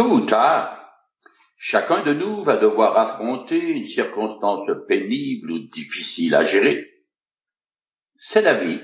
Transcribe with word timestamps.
Tôt 0.00 0.12
ou 0.12 0.20
tard, 0.22 0.80
chacun 1.58 2.02
de 2.02 2.14
nous 2.14 2.42
va 2.42 2.56
devoir 2.56 2.96
affronter 2.96 3.58
une 3.58 3.84
circonstance 3.84 4.70
pénible 4.88 5.50
ou 5.50 5.58
difficile 5.58 6.34
à 6.34 6.42
gérer. 6.42 6.88
C'est 8.16 8.40
la 8.40 8.54
vie. 8.54 8.80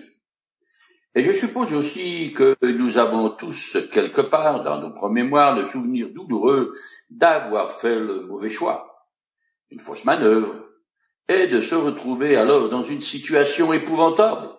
Et 1.14 1.22
je 1.22 1.32
suppose 1.32 1.72
aussi 1.72 2.34
que 2.34 2.54
nous 2.60 2.98
avons 2.98 3.30
tous 3.30 3.79
quelque 3.90 4.21
part 4.21 4.62
dans 4.62 4.79
notre 4.79 5.08
mémoire 5.08 5.56
le 5.56 5.64
souvenir 5.64 6.10
douloureux 6.12 6.74
d'avoir 7.09 7.73
fait 7.73 7.98
le 7.98 8.27
mauvais 8.27 8.51
choix, 8.51 9.09
une 9.71 9.80
fausse 9.80 10.05
manœuvre, 10.05 10.67
et 11.29 11.46
de 11.46 11.62
se 11.62 11.77
retrouver 11.77 12.37
alors 12.37 12.69
dans 12.69 12.85
une 12.85 13.01
situation 13.01 13.73
épouvantable. 13.73 14.51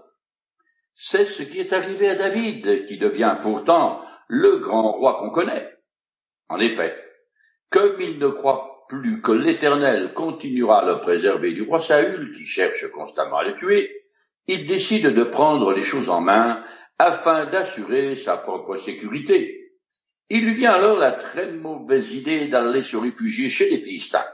C'est 0.96 1.26
ce 1.26 1.44
qui 1.44 1.60
est 1.60 1.72
arrivé 1.72 2.10
à 2.10 2.16
David, 2.16 2.88
qui 2.88 2.98
devient 2.98 3.38
pourtant 3.44 4.02
le 4.28 4.58
grand 4.58 4.92
roi 4.94 5.18
qu'on 5.20 5.30
connaît. 5.30 5.77
En 6.50 6.60
effet, 6.60 6.96
comme 7.70 8.00
il 8.00 8.20
ne 8.20 8.30
croit 8.30 8.86
plus 8.88 9.22
que 9.22 9.32
l'Éternel 9.32 10.14
continuera 10.14 10.82
à 10.82 10.86
le 10.86 11.00
préserver 11.02 11.54
du 11.54 11.64
roi 11.64 11.80
Saül, 11.80 12.32
qui 12.32 12.46
cherche 12.46 12.90
constamment 12.92 13.40
à 13.40 13.44
le 13.44 13.56
tuer, 13.56 14.06
il 14.48 14.66
décide 14.66 15.08
de 15.08 15.24
prendre 15.24 15.74
les 15.74 15.84
choses 15.84 16.10
en 16.10 16.22
main 16.22 16.64
afin 16.98 17.46
d'assurer 17.46 18.16
sa 18.16 18.38
propre 18.38 18.78
sécurité. 18.78 19.74
Il 20.30 20.46
lui 20.46 20.54
vient 20.54 20.74
alors 20.74 20.98
la 20.98 21.14
très 21.14 21.52
mauvaise 21.52 22.14
idée 22.14 22.48
d'aller 22.48 22.82
se 22.82 22.98
réfugier 22.98 23.50
chez 23.50 23.70
les 23.70 23.80
Philistins. 23.80 24.26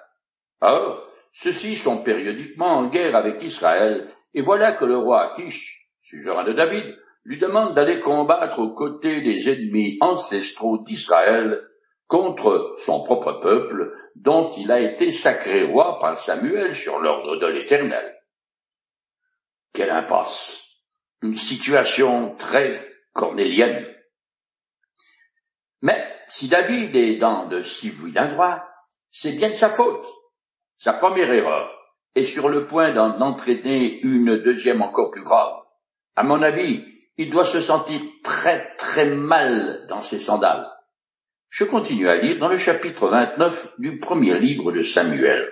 Or, 0.61 1.07
ceux-ci 1.33 1.75
sont 1.75 2.03
périodiquement 2.03 2.77
en 2.77 2.87
guerre 2.87 3.15
avec 3.15 3.41
Israël, 3.41 4.07
et 4.35 4.41
voilà 4.41 4.73
que 4.73 4.85
le 4.85 4.97
roi 4.97 5.31
Akish, 5.31 5.89
suzerain 6.01 6.43
de 6.43 6.53
David, 6.53 6.95
lui 7.25 7.39
demande 7.39 7.73
d'aller 7.73 7.99
combattre 7.99 8.59
aux 8.59 8.73
côtés 8.73 9.21
des 9.21 9.49
ennemis 9.49 9.97
ancestraux 9.99 10.77
d'Israël 10.83 11.61
contre 12.07 12.75
son 12.77 13.03
propre 13.03 13.33
peuple, 13.33 13.93
dont 14.15 14.51
il 14.51 14.71
a 14.71 14.79
été 14.79 15.11
sacré 15.11 15.63
roi 15.63 15.97
par 15.99 16.17
Samuel 16.17 16.75
sur 16.75 16.99
l'ordre 16.99 17.37
de 17.37 17.47
l'Éternel. 17.47 18.19
Quelle 19.73 19.89
impasse 19.89 20.67
Une 21.21 21.35
situation 21.35 22.35
très 22.35 22.87
cornélienne. 23.13 23.87
Mais 25.81 26.13
si 26.27 26.47
David 26.47 26.95
est 26.95 27.17
dans 27.17 27.47
de 27.47 27.61
si 27.61 27.89
vilains 27.89 28.27
droits, 28.27 28.63
c'est 29.11 29.33
bien 29.33 29.49
de 29.49 29.53
sa 29.53 29.69
faute. 29.69 30.07
Sa 30.77 30.93
première 30.93 31.31
erreur 31.31 31.73
est 32.15 32.23
sur 32.23 32.49
le 32.49 32.67
point 32.67 32.91
d'en 32.91 33.19
entraîner 33.21 33.99
une 34.01 34.37
deuxième 34.43 34.81
encore 34.81 35.11
plus 35.11 35.23
grave. 35.23 35.55
À 36.15 36.23
mon 36.23 36.41
avis, 36.41 36.85
il 37.17 37.29
doit 37.29 37.45
se 37.45 37.61
sentir 37.61 38.01
très 38.23 38.75
très 38.75 39.05
mal 39.05 39.85
dans 39.87 40.01
ses 40.01 40.19
sandales. 40.19 40.72
Je 41.53 41.65
continue 41.65 42.09
à 42.09 42.15
lire 42.15 42.39
dans 42.39 42.47
le 42.47 42.57
chapitre 42.57 43.09
29 43.09 43.75
du 43.77 43.99
premier 43.99 44.39
livre 44.39 44.71
de 44.71 44.81
Samuel. 44.81 45.47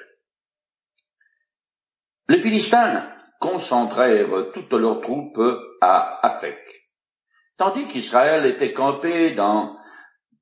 Les 2.27 2.39
Philistins 2.39 3.07
concentrèrent 3.39 4.51
toutes 4.51 4.73
leurs 4.73 4.99
troupes 5.01 5.39
à 5.79 6.25
Aphek, 6.25 6.89
tandis 7.55 7.85
qu'Israël 7.85 8.47
était 8.47 8.73
campé 8.73 9.29
dans, 9.35 9.77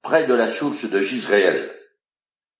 près 0.02 0.28
de 0.28 0.34
la 0.34 0.48
source 0.48 0.90
de 0.90 1.02
Gisraël. 1.02 1.78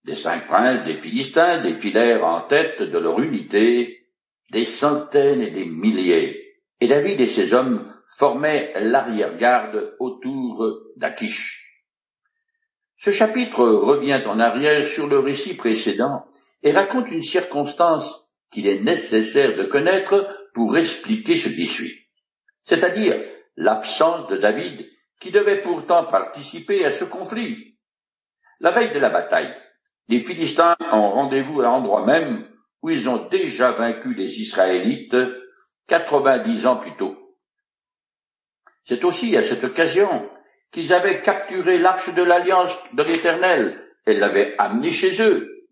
Les 0.04 0.16
cinq 0.16 0.46
princes 0.46 0.84
des 0.84 0.98
Philistins 0.98 1.62
défilèrent 1.62 2.26
en 2.26 2.42
tête 2.42 2.82
de 2.82 2.98
leur 2.98 3.22
unité, 3.22 4.10
des 4.52 4.66
centaines 4.66 5.42
et 5.42 5.52
des 5.52 5.66
milliers, 5.66 6.54
et 6.82 6.88
David 6.90 7.22
et 7.22 7.28
ses 7.28 7.54
hommes 7.54 7.96
formaient 8.18 8.74
l'arrière-garde 8.76 9.96
autour 10.00 10.82
d'Akish. 10.98 11.59
Ce 13.00 13.12
chapitre 13.12 13.66
revient 13.66 14.22
en 14.26 14.40
arrière 14.40 14.86
sur 14.86 15.08
le 15.08 15.20
récit 15.20 15.56
précédent 15.56 16.26
et 16.64 16.72
raconte 16.72 17.10
une 17.12 17.22
circonstance 17.22 18.28
qu'il 18.52 18.68
est 18.68 18.82
nécessaire 18.82 19.56
de 19.56 19.64
connaître 19.64 20.28
pour 20.54 20.78
expliquer 20.78 21.38
ce 21.38 21.48
qui 21.48 21.66
suit, 21.66 22.08
c'est-à-dire 22.64 23.16
l'absence 23.56 24.28
de 24.28 24.36
David 24.36 24.86
qui 25.22 25.32
devait 25.32 25.62
pourtant 25.62 26.06
participer 26.06 26.84
à 26.84 26.92
ce 26.92 27.06
conflit. 27.06 27.78
La 28.60 28.72
veille 28.72 28.92
de 28.92 29.00
la 29.00 29.10
bataille, 29.10 29.56
les 30.10 30.20
Philistins 30.20 30.76
ont 30.92 31.12
rendez-vous 31.12 31.62
à 31.62 31.66
l'endroit 31.66 32.06
même 32.06 32.50
où 32.82 32.90
ils 32.90 33.08
ont 33.08 33.28
déjà 33.30 33.72
vaincu 33.72 34.14
les 34.14 34.42
Israélites 34.42 35.16
quatre-vingt-dix 35.88 36.66
ans 36.66 36.78
plus 36.78 36.98
tôt. 36.98 37.16
C'est 38.84 39.06
aussi 39.06 39.38
à 39.38 39.44
cette 39.44 39.64
occasion 39.64 40.30
qu'ils 40.72 40.94
avaient 40.94 41.22
capturé 41.22 41.78
l'arche 41.78 42.14
de 42.14 42.24
l'alliance 42.24 42.78
de 42.94 43.04
l'Éternel 43.04 43.80
et 44.06 44.14
l'avaient 44.14 44.56
amenée 44.58 44.92
chez 44.92 45.22
eux. 45.22 45.68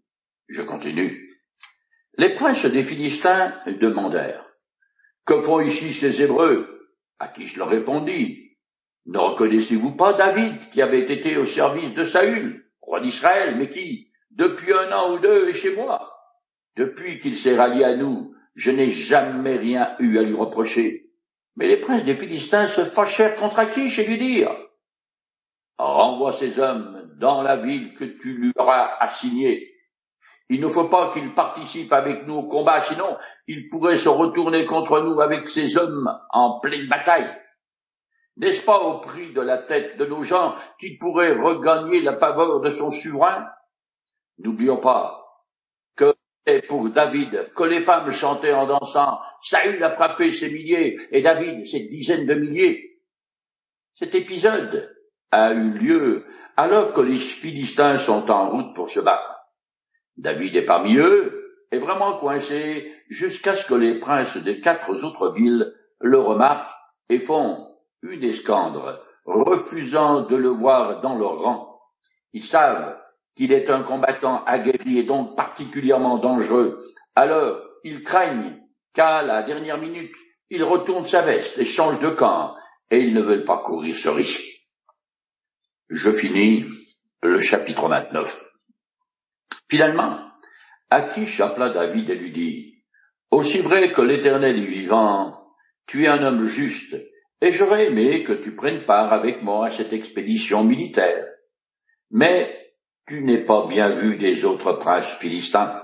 Je 0.47 0.61
continue. 0.61 1.27
Les 2.17 2.29
princes 2.29 2.65
des 2.65 2.83
Philistins 2.83 3.53
demandèrent, 3.67 4.45
Que 5.25 5.39
font 5.39 5.59
ici 5.59 5.93
ces 5.93 6.21
Hébreux? 6.21 6.89
À 7.19 7.27
qui 7.27 7.45
je 7.45 7.59
leur 7.59 7.69
répondis, 7.69 8.57
Ne 9.05 9.19
reconnaissez-vous 9.19 9.95
pas 9.95 10.13
David 10.13 10.69
qui 10.69 10.81
avait 10.81 11.01
été 11.01 11.37
au 11.37 11.45
service 11.45 11.93
de 11.93 12.03
Saül, 12.03 12.65
roi 12.81 13.01
d'Israël, 13.01 13.55
mais 13.57 13.69
qui, 13.69 14.11
depuis 14.31 14.73
un 14.73 14.91
an 14.91 15.13
ou 15.13 15.19
deux, 15.19 15.49
est 15.49 15.53
chez 15.53 15.75
moi? 15.75 16.11
Depuis 16.75 17.19
qu'il 17.19 17.35
s'est 17.35 17.55
rallié 17.55 17.83
à 17.83 17.95
nous, 17.95 18.33
je 18.55 18.71
n'ai 18.71 18.89
jamais 18.89 19.57
rien 19.57 19.95
eu 19.99 20.17
à 20.17 20.23
lui 20.23 20.35
reprocher. 20.35 21.11
Mais 21.55 21.67
les 21.67 21.77
princes 21.77 22.03
des 22.03 22.17
Philistins 22.17 22.67
se 22.67 22.83
fâchèrent 22.83 23.35
contre 23.35 23.59
Akish 23.59 23.99
et 23.99 24.05
lui 24.05 24.17
dirent, 24.17 24.55
Renvoie 25.77 26.33
ces 26.33 26.59
hommes 26.59 27.09
dans 27.17 27.41
la 27.41 27.55
ville 27.55 27.93
que 27.95 28.03
tu 28.03 28.37
lui 28.37 28.51
auras 28.55 28.97
assignée, 28.99 29.77
il 30.49 30.61
ne 30.61 30.69
faut 30.69 30.87
pas 30.87 31.11
qu'il 31.11 31.33
participe 31.33 31.91
avec 31.91 32.25
nous 32.25 32.35
au 32.35 32.47
combat, 32.47 32.79
sinon 32.79 33.17
il 33.47 33.69
pourrait 33.69 33.97
se 33.97 34.07
retourner 34.07 34.63
contre 34.63 35.01
nous 35.01 35.19
avec 35.19 35.47
ses 35.47 35.77
hommes 35.77 36.17
en 36.29 36.59
pleine 36.59 36.87
bataille. 36.87 37.29
N'est-ce 38.37 38.61
pas 38.61 38.79
au 38.79 38.99
prix 38.99 39.33
de 39.33 39.41
la 39.41 39.57
tête 39.57 39.97
de 39.97 40.05
nos 40.05 40.23
gens 40.23 40.55
qu'il 40.79 40.97
pourrait 40.99 41.33
regagner 41.33 42.01
la 42.01 42.17
faveur 42.17 42.61
de 42.61 42.69
son 42.69 42.91
souverain? 42.91 43.49
N'oublions 44.37 44.77
pas 44.77 45.25
que 45.95 46.15
c'est 46.45 46.61
pour 46.61 46.89
David 46.91 47.51
que 47.53 47.63
les 47.63 47.83
femmes 47.83 48.11
chantaient 48.11 48.53
en 48.53 48.67
dansant. 48.67 49.19
Saül 49.41 49.83
a 49.83 49.91
frappé 49.91 50.29
ses 50.29 50.49
milliers 50.49 50.97
et 51.11 51.21
David 51.21 51.65
ses 51.65 51.87
dizaines 51.87 52.27
de 52.27 52.35
milliers. 52.35 53.01
Cet 53.95 54.13
épisode 54.15 54.96
a 55.31 55.53
eu 55.53 55.71
lieu 55.71 56.25
alors 56.55 56.93
que 56.93 57.01
les 57.01 57.17
Philistins 57.17 57.97
sont 57.97 58.29
en 58.31 58.49
route 58.49 58.75
pour 58.75 58.89
se 58.89 58.99
battre. 58.99 59.39
David 60.17 60.55
est 60.55 60.65
parmi 60.65 60.97
eux, 60.97 61.65
est 61.71 61.77
vraiment 61.77 62.17
coincé 62.17 62.91
jusqu'à 63.09 63.55
ce 63.55 63.67
que 63.67 63.75
les 63.75 63.99
princes 63.99 64.37
des 64.37 64.59
quatre 64.59 65.03
autres 65.03 65.33
villes 65.33 65.73
le 65.99 66.19
remarquent 66.19 66.73
et 67.09 67.19
font 67.19 67.67
une 68.01 68.23
escandre, 68.23 68.99
refusant 69.25 70.21
de 70.21 70.35
le 70.35 70.49
voir 70.49 71.01
dans 71.01 71.17
leur 71.17 71.41
rang. 71.41 71.79
Ils 72.33 72.43
savent 72.43 72.97
qu'il 73.35 73.53
est 73.53 73.69
un 73.69 73.83
combattant 73.83 74.43
aguerri 74.45 74.97
et 74.97 75.03
donc 75.03 75.35
particulièrement 75.35 76.17
dangereux. 76.17 76.83
Alors, 77.15 77.61
ils 77.83 78.01
craignent 78.01 78.59
qu'à 78.93 79.21
la 79.21 79.43
dernière 79.43 79.77
minute, 79.77 80.15
il 80.49 80.63
retourne 80.63 81.05
sa 81.05 81.21
veste 81.21 81.57
et 81.59 81.65
change 81.65 81.99
de 81.99 82.09
camp, 82.09 82.55
et 82.89 82.99
ils 82.99 83.13
ne 83.13 83.21
veulent 83.21 83.43
pas 83.43 83.59
courir 83.59 83.95
ce 83.95 84.09
risque. 84.09 84.56
Je 85.89 86.11
finis 86.11 86.65
le 87.21 87.39
chapitre 87.39 87.87
29. 87.87 88.43
Finalement, 89.69 90.19
Akish 90.89 91.39
appela 91.39 91.69
David 91.69 92.09
et 92.09 92.15
lui 92.15 92.31
dit, 92.31 92.83
Aussi 93.31 93.59
vrai 93.59 93.91
que 93.91 94.01
l'Éternel 94.01 94.57
est 94.57 94.65
vivant, 94.65 95.53
tu 95.85 96.03
es 96.03 96.07
un 96.07 96.23
homme 96.23 96.45
juste, 96.45 96.95
et 97.39 97.51
j'aurais 97.51 97.87
aimé 97.87 98.23
que 98.23 98.33
tu 98.33 98.55
prennes 98.55 98.85
part 98.85 99.13
avec 99.13 99.41
moi 99.41 99.67
à 99.67 99.71
cette 99.71 99.93
expédition 99.93 100.63
militaire. 100.63 101.25
Mais 102.11 102.73
tu 103.07 103.23
n'es 103.23 103.45
pas 103.45 103.67
bien 103.67 103.89
vu 103.89 104.17
des 104.17 104.43
autres 104.43 104.73
princes 104.73 105.17
philistins. 105.19 105.83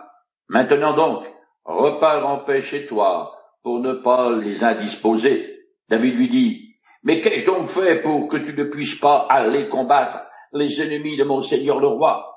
Maintenant 0.49 0.95
donc, 0.95 1.25
repars 1.63 2.27
en 2.27 2.39
paix 2.39 2.61
chez 2.61 2.85
toi, 2.85 3.37
pour 3.61 3.79
ne 3.79 3.93
pas 3.93 4.35
les 4.35 4.63
indisposer. 4.65 5.59
David 5.87 6.15
lui 6.15 6.27
dit, 6.27 6.62
Mais 7.03 7.19
qu'ai-je 7.19 7.45
donc 7.45 7.67
fait 7.67 8.01
pour 8.01 8.27
que 8.27 8.37
tu 8.37 8.53
ne 8.53 8.63
puisses 8.63 8.99
pas 8.99 9.27
aller 9.29 9.67
combattre 9.67 10.21
les 10.53 10.81
ennemis 10.81 11.17
de 11.17 11.23
mon 11.23 11.41
seigneur 11.41 11.79
le 11.79 11.87
roi? 11.87 12.33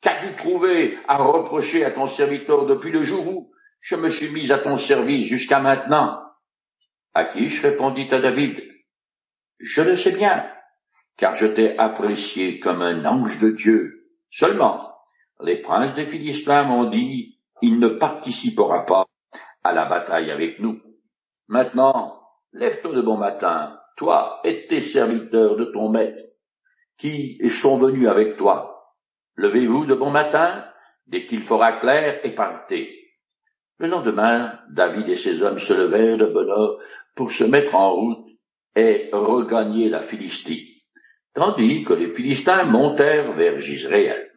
Qu'as-tu 0.00 0.34
trouvé 0.34 0.98
à 1.06 1.18
reprocher 1.18 1.84
à 1.84 1.90
ton 1.90 2.06
serviteur 2.06 2.66
depuis 2.66 2.90
le 2.90 3.02
jour 3.02 3.28
où 3.28 3.52
je 3.80 3.96
me 3.96 4.08
suis 4.08 4.30
mis 4.30 4.50
à 4.50 4.58
ton 4.58 4.76
service 4.76 5.26
jusqu'à 5.26 5.60
maintenant? 5.60 6.18
Akish 7.12 7.60
répondit 7.62 8.08
à 8.10 8.20
David, 8.20 8.62
Je 9.58 9.82
le 9.82 9.96
sais 9.96 10.12
bien, 10.12 10.50
car 11.16 11.34
je 11.34 11.46
t'ai 11.46 11.76
apprécié 11.76 12.60
comme 12.60 12.80
un 12.80 13.04
ange 13.04 13.36
de 13.38 13.50
Dieu. 13.50 14.06
Seulement, 14.30 14.94
les 15.42 15.60
princes 15.60 15.92
des 15.92 16.06
Philistins 16.06 16.64
m'ont 16.64 16.84
dit, 16.84 17.38
il 17.60 17.78
ne 17.78 17.88
participera 17.88 18.86
pas 18.86 19.04
à 19.64 19.72
la 19.72 19.84
bataille 19.84 20.30
avec 20.30 20.60
nous. 20.60 20.80
Maintenant, 21.48 22.22
lève-toi 22.52 22.94
de 22.94 23.02
bon 23.02 23.18
matin, 23.18 23.79
toi 24.00 24.40
et 24.44 24.66
tes 24.66 24.80
serviteurs 24.80 25.56
de 25.56 25.66
ton 25.66 25.90
maître, 25.90 26.22
qui 26.96 27.38
sont 27.50 27.76
venus 27.76 28.08
avec 28.08 28.36
toi, 28.36 28.70
Levez-vous 29.36 29.86
de 29.86 29.94
bon 29.94 30.10
matin, 30.10 30.66
dès 31.06 31.24
qu'il 31.24 31.40
fera 31.40 31.80
clair, 31.80 32.20
et 32.24 32.34
partez. 32.34 33.14
Le 33.78 33.88
lendemain, 33.88 34.58
David 34.70 35.08
et 35.08 35.16
ses 35.16 35.40
hommes 35.40 35.58
se 35.58 35.72
levèrent 35.72 36.18
de 36.18 36.26
bonne 36.26 36.50
heure 36.50 36.78
pour 37.14 37.32
se 37.32 37.44
mettre 37.44 37.74
en 37.74 37.94
route 37.94 38.28
et 38.76 39.08
regagner 39.12 39.88
la 39.88 40.00
Philistie, 40.00 40.82
tandis 41.32 41.84
que 41.84 41.94
les 41.94 42.08
Philistins 42.08 42.64
montèrent 42.64 43.32
vers 43.32 43.58
Gisréel. 43.58 44.30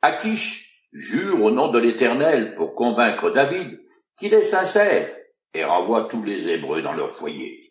Akish 0.00 0.82
jure 0.92 1.40
au 1.44 1.52
nom 1.52 1.70
de 1.70 1.78
l'Éternel 1.78 2.56
pour 2.56 2.74
convaincre 2.74 3.30
David 3.30 3.78
qu'il 4.18 4.34
est 4.34 4.40
sincère 4.40 5.08
et 5.54 5.64
renvoie 5.64 6.08
tous 6.10 6.24
les 6.24 6.48
Hébreux 6.48 6.82
dans 6.82 6.94
leur 6.94 7.16
foyer. 7.16 7.61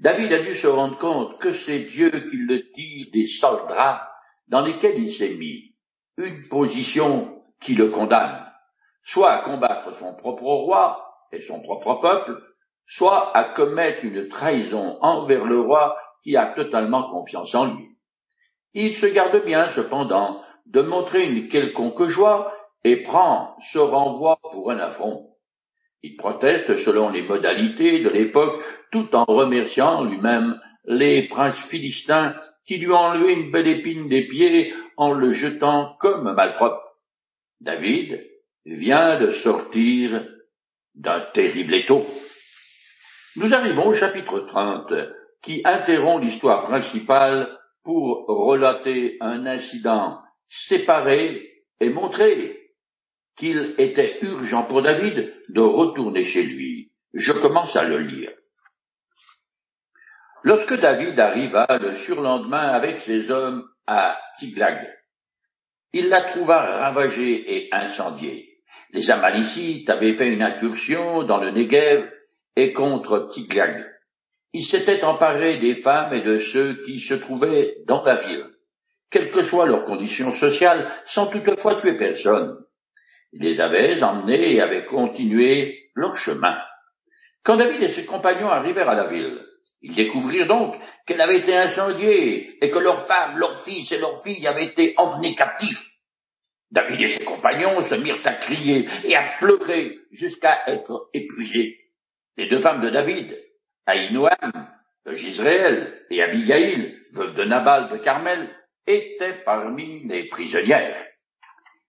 David 0.00 0.32
a 0.32 0.38
dû 0.42 0.54
se 0.54 0.66
rendre 0.66 0.98
compte 0.98 1.38
que 1.38 1.52
c'est 1.52 1.80
Dieu 1.80 2.10
qui 2.10 2.36
le 2.36 2.70
tire 2.72 3.06
des 3.12 3.26
soldats 3.26 4.10
dans 4.48 4.62
lesquels 4.62 4.98
il 4.98 5.10
s'est 5.10 5.34
mis, 5.34 5.74
une 6.16 6.48
position 6.48 7.42
qui 7.60 7.74
le 7.74 7.88
condamne 7.88 8.50
soit 9.02 9.32
à 9.32 9.38
combattre 9.38 9.92
son 9.92 10.14
propre 10.14 10.44
roi 10.44 11.06
et 11.32 11.40
son 11.40 11.60
propre 11.60 11.94
peuple, 11.94 12.40
soit 12.86 13.36
à 13.36 13.44
commettre 13.44 14.04
une 14.04 14.28
trahison 14.28 14.98
envers 15.00 15.44
le 15.44 15.60
roi 15.60 15.96
qui 16.22 16.36
a 16.36 16.52
totalement 16.54 17.04
confiance 17.04 17.54
en 17.54 17.66
lui. 17.66 17.88
Il 18.74 18.94
se 18.94 19.06
garde 19.06 19.44
bien, 19.44 19.66
cependant, 19.66 20.42
de 20.66 20.82
montrer 20.82 21.28
une 21.28 21.48
quelconque 21.48 22.04
joie 22.04 22.52
et 22.84 23.02
prend 23.02 23.56
ce 23.60 23.78
renvoi 23.78 24.38
pour 24.50 24.70
un 24.70 24.78
affront. 24.78 25.36
Il 26.02 26.16
proteste 26.16 26.76
selon 26.76 27.10
les 27.10 27.22
modalités 27.22 28.00
de 28.00 28.08
l'époque 28.08 28.62
tout 28.90 29.14
en 29.14 29.24
remerciant 29.24 30.04
lui-même 30.04 30.58
les 30.84 31.28
princes 31.28 31.58
philistins 31.58 32.34
qui 32.64 32.78
lui 32.78 32.90
ont 32.90 32.96
enlevé 32.96 33.34
une 33.34 33.50
belle 33.50 33.68
épine 33.68 34.08
des 34.08 34.26
pieds 34.26 34.72
en 34.96 35.12
le 35.12 35.30
jetant 35.30 35.96
comme 36.00 36.34
malpropre. 36.34 36.96
David, 37.60 38.26
vient 38.64 39.18
de 39.18 39.30
sortir 39.30 40.26
d'un 40.94 41.20
terrible 41.20 41.74
étau. 41.74 42.06
Nous 43.36 43.54
arrivons 43.54 43.86
au 43.88 43.92
chapitre 43.92 44.40
30 44.40 44.92
qui 45.42 45.62
interrompt 45.64 46.22
l'histoire 46.22 46.62
principale 46.62 47.58
pour 47.82 48.26
relater 48.26 49.16
un 49.20 49.46
incident 49.46 50.20
séparé 50.46 51.64
et 51.80 51.88
montrer 51.88 52.59
qu'il 53.40 53.74
était 53.78 54.18
urgent 54.20 54.66
pour 54.66 54.82
David 54.82 55.32
de 55.48 55.62
retourner 55.62 56.22
chez 56.22 56.42
lui. 56.42 56.92
Je 57.14 57.32
commence 57.32 57.74
à 57.74 57.84
le 57.84 57.96
lire. 57.96 58.30
Lorsque 60.42 60.78
David 60.78 61.18
arriva 61.18 61.66
le 61.80 61.94
surlendemain 61.94 62.68
avec 62.68 62.98
ses 62.98 63.30
hommes 63.30 63.66
à 63.86 64.20
Tiglag, 64.38 64.86
il 65.94 66.10
la 66.10 66.20
trouva 66.20 66.58
ravagée 66.80 67.56
et 67.56 67.68
incendiée. 67.72 68.62
Les 68.90 69.10
Amalicites 69.10 69.88
avaient 69.88 70.12
fait 70.12 70.28
une 70.28 70.42
incursion 70.42 71.22
dans 71.22 71.38
le 71.38 71.50
Negev 71.50 72.12
et 72.56 72.74
contre 72.74 73.26
Tiglag. 73.32 73.86
Ils 74.52 74.66
s'étaient 74.66 75.02
emparés 75.02 75.56
des 75.56 75.74
femmes 75.74 76.12
et 76.12 76.20
de 76.20 76.38
ceux 76.38 76.82
qui 76.82 76.98
se 76.98 77.14
trouvaient 77.14 77.76
dans 77.86 78.04
la 78.04 78.16
ville, 78.16 78.44
quelle 79.08 79.30
que 79.30 79.40
soit 79.40 79.66
leur 79.66 79.86
condition 79.86 80.30
sociale, 80.30 80.86
sans 81.06 81.28
toutefois 81.28 81.76
tuer 81.76 81.96
personne. 81.96 82.58
Ils 83.32 83.42
les 83.42 83.60
avaient 83.60 84.02
emmenés 84.02 84.54
et 84.54 84.60
avaient 84.60 84.84
continué 84.84 85.90
leur 85.94 86.16
chemin. 86.16 86.56
Quand 87.42 87.56
David 87.56 87.82
et 87.82 87.88
ses 87.88 88.04
compagnons 88.04 88.48
arrivèrent 88.48 88.88
à 88.88 88.94
la 88.94 89.06
ville, 89.06 89.40
ils 89.82 89.94
découvrirent 89.94 90.46
donc 90.46 90.76
qu'elle 91.06 91.20
avait 91.20 91.38
été 91.38 91.56
incendiée 91.56 92.62
et 92.62 92.70
que 92.70 92.78
leurs 92.78 93.06
femmes, 93.06 93.38
leurs 93.38 93.62
fils 93.62 93.92
et 93.92 93.98
leurs 93.98 94.22
filles 94.22 94.46
avaient 94.46 94.66
été 94.66 94.94
emmenés 94.98 95.34
captifs. 95.34 95.86
David 96.70 97.00
et 97.00 97.08
ses 97.08 97.24
compagnons 97.24 97.80
se 97.80 97.94
mirent 97.94 98.20
à 98.24 98.34
crier 98.34 98.88
et 99.04 99.16
à 99.16 99.22
pleurer 99.40 99.98
jusqu'à 100.10 100.62
être 100.68 101.08
épuisés. 101.14 101.78
Les 102.36 102.48
deux 102.48 102.58
femmes 102.58 102.80
de 102.80 102.90
David, 102.90 103.36
Aïnoam 103.86 104.68
de 105.06 105.12
Gisraël 105.12 106.04
et 106.10 106.22
Abigail, 106.22 106.96
veuve 107.12 107.34
de 107.34 107.44
Nabal 107.44 107.90
de 107.90 107.96
Carmel, 107.96 108.50
étaient 108.86 109.42
parmi 109.44 110.06
les 110.06 110.28
prisonnières. 110.28 111.00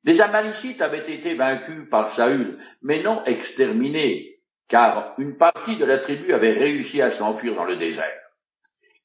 Les 0.04 0.22
Amalicites 0.22 0.82
avaient 0.82 1.14
été 1.14 1.36
vaincus 1.36 1.88
par 1.90 2.10
Saül, 2.10 2.58
mais 2.82 3.04
non 3.04 3.24
exterminés, 3.26 4.40
car 4.68 5.14
une 5.18 5.38
partie 5.38 5.78
de 5.78 5.86
la 5.86 6.00
tribu 6.00 6.34
avait 6.34 6.54
réussi 6.54 7.02
à 7.02 7.12
s'enfuir 7.12 7.56
dans 7.56 7.66
le 7.66 7.76
désert. 7.76 8.18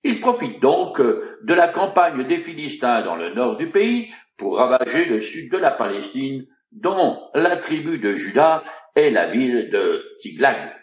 Ils 0.04 0.20
profitent 0.20 0.60
donc 0.60 1.00
de 1.00 1.54
la 1.54 1.68
campagne 1.68 2.24
des 2.26 2.40
Philistins 2.40 3.02
dans 3.02 3.16
le 3.16 3.34
nord 3.34 3.56
du 3.56 3.70
pays 3.70 4.12
pour 4.36 4.56
ravager 4.56 5.04
le 5.04 5.18
sud 5.18 5.50
de 5.50 5.58
la 5.58 5.72
Palestine, 5.72 6.46
dont 6.72 7.28
la 7.34 7.56
tribu 7.56 7.98
de 7.98 8.12
Juda 8.12 8.62
est 8.94 9.10
la 9.10 9.26
ville 9.26 9.70
de 9.70 10.04
Tiglag. 10.20 10.74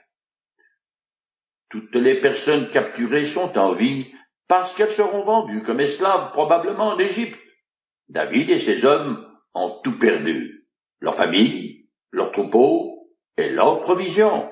Toutes 1.70 1.96
les 1.96 2.20
personnes 2.20 2.70
capturées 2.70 3.24
sont 3.24 3.58
en 3.58 3.72
vie 3.72 4.12
parce 4.48 4.74
qu'elles 4.74 4.92
seront 4.92 5.24
vendues 5.24 5.64
comme 5.64 5.80
esclaves 5.80 6.30
probablement 6.32 6.90
en 6.90 7.00
Égypte. 7.00 7.40
David 8.10 8.50
et 8.52 8.60
ses 8.60 8.86
hommes 8.86 9.26
ont 9.54 9.80
tout 9.84 9.98
perdu, 9.98 10.68
leur 11.00 11.16
famille, 11.16 11.88
leurs 12.12 12.32
troupeaux 12.32 13.10
et 13.38 13.50
leurs 13.50 13.82
provisions. 13.82 14.50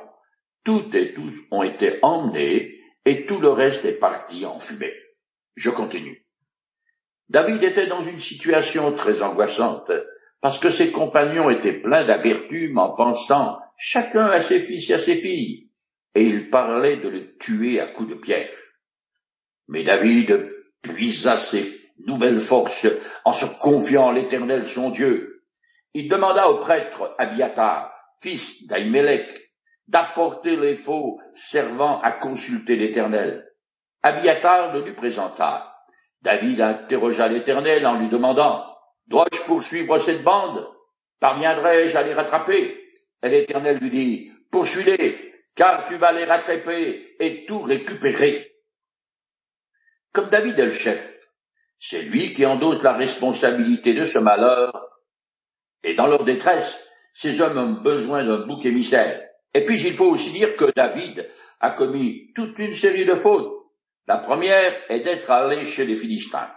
Toutes 0.64 0.94
et 0.96 1.14
tous 1.14 1.34
ont 1.52 1.64
été 1.64 2.00
emmenés 2.02 2.80
et 3.06 3.26
tout 3.26 3.40
le 3.40 3.50
reste 3.50 3.86
est 3.86 4.00
parti 4.00 4.46
en 4.46 4.60
fumée. 4.60 4.94
Je 5.56 5.70
continue. 5.70 6.26
David 7.30 7.64
était 7.64 7.88
dans 7.88 8.02
une 8.02 8.20
situation 8.20 8.94
très 8.94 9.22
angoissante, 9.22 9.92
parce 10.42 10.60
que 10.60 10.70
ses 10.70 10.92
compagnons 10.92 11.50
étaient 11.50 11.80
pleins 11.80 12.04
d'amertume 12.04 12.78
en 12.78 12.94
pensant 12.94 13.60
chacun 13.78 14.28
à 14.28 14.42
ses 14.42 14.60
fils 14.60 14.90
et 14.90 14.96
à 14.96 15.00
ses 15.00 15.16
filles, 15.16 15.70
et 16.14 16.24
ils 16.24 16.50
parlaient 16.50 16.98
de 16.98 17.10
le 17.10 17.38
tuer 17.38 17.80
à 17.80 17.88
coups 17.88 18.10
de 18.10 18.16
pierre. 18.16 18.52
Mais 19.68 19.84
David 19.84 20.52
puisa 20.82 21.38
ses 21.38 21.64
nouvelles 22.06 22.40
forces 22.40 22.88
en 23.26 23.32
se 23.32 23.46
confiant 23.46 24.12
l'Éternel 24.12 24.66
son 24.66 24.90
Dieu. 24.90 25.44
Il 25.94 26.08
demanda 26.08 26.50
au 26.50 26.60
prêtre 26.60 27.16
Abiatar, 27.18 27.94
fils 28.22 28.66
d'Ahimelech, 28.68 29.52
d'apporter 29.88 30.56
les 30.56 30.78
faux 30.78 31.20
servant 31.34 32.00
à 32.00 32.14
consulter 32.14 32.76
l'Éternel. 32.76 33.48
Abiatar 34.04 34.74
le 34.74 34.82
lui 34.82 34.94
présenta. 34.94 35.76
David 36.22 36.62
interrogea 36.62 37.28
l'Éternel 37.28 37.86
en 37.86 38.00
lui 38.00 38.10
demandant, 38.10 38.66
Dois-je 39.08 39.42
poursuivre 39.42 39.98
cette 39.98 40.24
bande? 40.24 40.68
Parviendrai-je 41.20 41.98
à 41.98 42.04
les 42.04 42.14
rattraper? 42.14 42.78
Et 43.24 43.30
l'Éternel 43.30 43.78
lui 43.80 43.90
dit, 43.90 44.32
Poursuis-les, 44.52 45.34
car 45.56 45.86
tu 45.86 45.98
vas 45.98 46.12
les 46.12 46.26
rattraper 46.26 47.16
et 47.20 47.46
tout 47.46 47.62
récupérer. 47.62 48.56
Comme 50.14 50.30
David 50.30 50.60
est 50.60 50.66
le 50.66 50.72
chef, 50.72 51.21
c'est 51.82 52.04
lui 52.04 52.32
qui 52.32 52.46
endosse 52.46 52.82
la 52.84 52.94
responsabilité 52.94 53.94
de 53.94 54.06
ce 54.06 54.20
malheur, 54.20 54.72
et 55.84 55.96
dans 55.96 56.08
leur 56.08 56.24
détresse, 56.24 56.80
ces 57.14 57.42
hommes 57.42 57.58
ont 57.58 57.82
besoin 57.82 58.24
d'un 58.24 58.46
bouc 58.46 58.66
émissaire. 58.66 59.22
Et 59.54 59.66
puis 59.66 59.82
il 59.82 59.96
faut 59.96 60.12
aussi 60.12 60.32
dire 60.32 60.56
que 60.56 60.72
David 60.74 61.28
a 61.60 61.72
commis 61.72 62.32
toute 62.36 62.58
une 62.60 62.74
série 62.74 63.06
de 63.06 63.16
fautes 63.16 63.62
la 64.12 64.18
première 64.18 64.74
est 64.90 65.00
d'être 65.00 65.32
allé 65.32 65.64
chez 65.64 65.86
les 65.86 65.96
Philistins. 65.96 66.52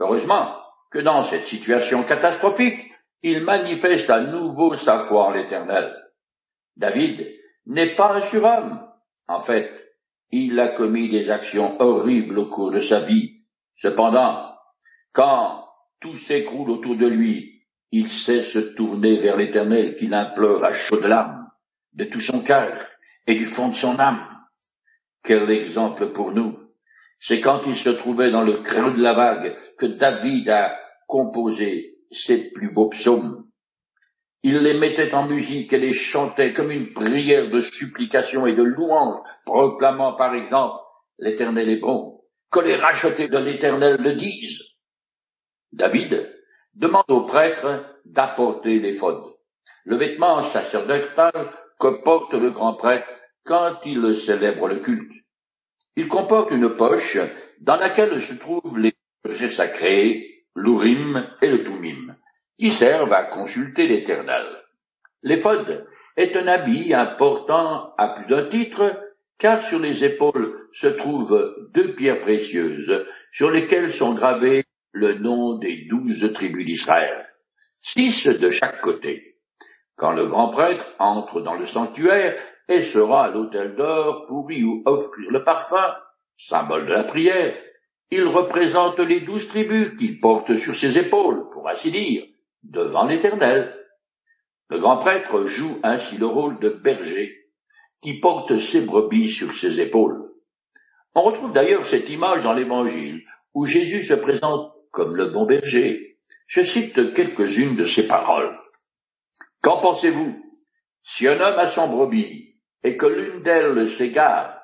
Heureusement 0.00 0.56
que 0.90 0.98
dans 0.98 1.22
cette 1.22 1.44
situation 1.44 2.02
catastrophique, 2.02 2.90
il 3.22 3.44
manifeste 3.44 4.10
à 4.10 4.20
nouveau 4.20 4.74
sa 4.74 4.98
foi 4.98 5.26
en 5.26 5.30
l'Éternel. 5.30 5.94
David 6.76 7.28
n'est 7.66 7.94
pas 7.94 8.14
un 8.14 8.20
surhomme. 8.20 8.84
En 9.28 9.38
fait, 9.38 9.86
il 10.30 10.58
a 10.58 10.68
commis 10.68 11.08
des 11.08 11.30
actions 11.30 11.80
horribles 11.80 12.38
au 12.38 12.46
cours 12.48 12.70
de 12.72 12.80
sa 12.80 12.98
vie. 12.98 13.42
Cependant, 13.76 14.56
quand 15.12 15.66
tout 16.00 16.14
s'écroule 16.14 16.70
autour 16.70 16.96
de 16.96 17.06
lui, 17.06 17.62
il 17.90 18.08
sait 18.08 18.42
se 18.42 18.58
tourner 18.58 19.16
vers 19.16 19.36
l'Éternel 19.36 19.94
qu'il 19.94 20.14
implore 20.14 20.64
à 20.64 20.72
chaudes 20.72 21.04
larmes, 21.04 21.48
de 21.92 22.04
tout 22.04 22.20
son 22.20 22.42
cœur 22.42 22.76
et 23.26 23.34
du 23.34 23.46
fond 23.46 23.68
de 23.68 23.74
son 23.74 23.98
âme. 23.98 24.24
Quel 25.22 25.50
exemple 25.50 26.12
pour 26.12 26.32
nous 26.32 26.68
c'est 27.20 27.40
quand 27.40 27.66
il 27.66 27.76
se 27.76 27.88
trouvait 27.88 28.30
dans 28.30 28.42
le 28.42 28.58
creux 28.58 28.92
de 28.92 29.02
la 29.02 29.12
vague 29.12 29.56
que 29.76 29.86
David 29.86 30.48
a 30.50 30.76
composé 31.06 31.96
ses 32.10 32.50
plus 32.50 32.72
beaux 32.72 32.88
psaumes. 32.88 33.44
Il 34.44 34.58
les 34.58 34.74
mettait 34.74 35.14
en 35.14 35.26
musique 35.26 35.72
et 35.72 35.78
les 35.78 35.92
chantait 35.92 36.52
comme 36.52 36.70
une 36.70 36.92
prière 36.92 37.50
de 37.50 37.58
supplication 37.58 38.46
et 38.46 38.54
de 38.54 38.62
louange, 38.62 39.18
proclamant 39.44 40.14
par 40.14 40.34
exemple 40.34 40.76
L'Éternel 41.18 41.68
est 41.68 41.80
bon, 41.80 42.20
que 42.48 42.60
les 42.60 42.76
rachetés 42.76 43.26
de 43.26 43.38
l'Éternel 43.38 44.00
le 44.00 44.14
disent. 44.14 44.62
David 45.72 46.34
demande 46.74 47.04
au 47.08 47.22
prêtre 47.22 47.84
d'apporter 48.04 48.78
l'éphod, 48.78 49.34
le 49.84 49.96
vêtement 49.96 50.40
sacerdotal 50.42 51.50
que 51.78 52.02
porte 52.02 52.34
le 52.34 52.50
grand 52.50 52.74
prêtre 52.74 53.08
quand 53.44 53.78
il 53.84 54.14
célèbre 54.14 54.68
le 54.68 54.80
culte. 54.80 55.12
Il 55.96 56.08
comporte 56.08 56.50
une 56.50 56.76
poche 56.76 57.18
dans 57.60 57.76
laquelle 57.76 58.20
se 58.20 58.34
trouvent 58.34 58.78
les 58.78 58.94
objets 59.24 59.48
sacrés, 59.48 60.44
l'Urim 60.54 61.28
et 61.42 61.48
le 61.48 61.64
Tumim, 61.64 62.16
qui 62.58 62.70
servent 62.70 63.12
à 63.12 63.24
consulter 63.24 63.86
l'Éternel. 63.86 64.46
L'éphod 65.22 65.86
est 66.16 66.36
un 66.36 66.46
habit 66.46 66.94
important 66.94 67.94
à 67.96 68.08
plus 68.08 68.26
d'un 68.26 68.44
titre, 68.44 69.00
car 69.38 69.62
sur 69.62 69.78
les 69.78 70.04
épaules 70.04 70.68
se 70.72 70.88
trouvent 70.88 71.68
deux 71.72 71.94
pierres 71.94 72.20
précieuses, 72.20 73.06
sur 73.32 73.50
lesquelles 73.50 73.92
sont 73.92 74.14
gravés 74.14 74.64
le 74.92 75.14
nom 75.14 75.58
des 75.58 75.86
douze 75.88 76.32
tribus 76.32 76.64
d'Israël, 76.64 77.28
six 77.80 78.26
de 78.26 78.50
chaque 78.50 78.80
côté. 78.80 79.38
Quand 79.96 80.12
le 80.12 80.26
grand 80.26 80.48
prêtre 80.48 80.94
entre 80.98 81.40
dans 81.40 81.54
le 81.54 81.66
sanctuaire 81.66 82.38
et 82.68 82.82
sera 82.82 83.24
à 83.24 83.30
l'autel 83.30 83.74
d'or 83.76 84.26
pour 84.26 84.50
y 84.52 84.64
offrir 84.84 85.30
le 85.30 85.42
parfum, 85.42 85.96
symbole 86.36 86.86
de 86.86 86.92
la 86.92 87.04
prière, 87.04 87.56
il 88.10 88.24
représente 88.24 89.00
les 89.00 89.20
douze 89.20 89.48
tribus 89.48 89.96
qu'il 89.96 90.20
porte 90.20 90.54
sur 90.54 90.74
ses 90.74 90.98
épaules, 90.98 91.48
pour 91.50 91.68
ainsi 91.68 91.90
dire, 91.90 92.24
devant 92.62 93.06
l'Éternel. 93.06 93.74
Le 94.70 94.78
grand 94.78 94.98
prêtre 94.98 95.44
joue 95.44 95.78
ainsi 95.82 96.16
le 96.16 96.26
rôle 96.26 96.58
de 96.60 96.70
berger 96.70 97.34
qui 98.00 98.20
porte 98.20 98.56
ses 98.56 98.82
brebis 98.82 99.30
sur 99.30 99.52
ses 99.52 99.80
épaules. 99.80 100.30
On 101.14 101.22
retrouve 101.22 101.52
d'ailleurs 101.52 101.86
cette 101.86 102.08
image 102.08 102.42
dans 102.44 102.52
l'Évangile 102.52 103.24
où 103.54 103.64
Jésus 103.64 104.02
se 104.02 104.14
présente 104.14 104.72
comme 104.90 105.16
le 105.16 105.26
bon 105.26 105.46
berger. 105.46 106.18
Je 106.46 106.62
cite 106.62 107.12
quelques-unes 107.12 107.76
de 107.76 107.84
ses 107.84 108.06
paroles. 108.06 108.58
Qu'en 109.62 109.80
pensez-vous? 109.80 110.42
Si 111.02 111.26
un 111.26 111.40
homme 111.40 111.58
a 111.58 111.66
son 111.66 111.88
brebis 111.88 112.56
et 112.82 112.96
que 112.96 113.06
l'une 113.06 113.42
d'elles 113.42 113.88
s'égare, 113.88 114.60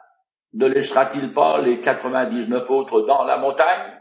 ne 0.52 0.66
laissera-t-il 0.66 1.33
pas 1.33 1.61
les 1.61 1.81
quatre-vingt-dix-neuf 1.81 2.71
autres 2.71 3.00
dans 3.02 3.25
la 3.25 3.38
montagne 3.38 4.00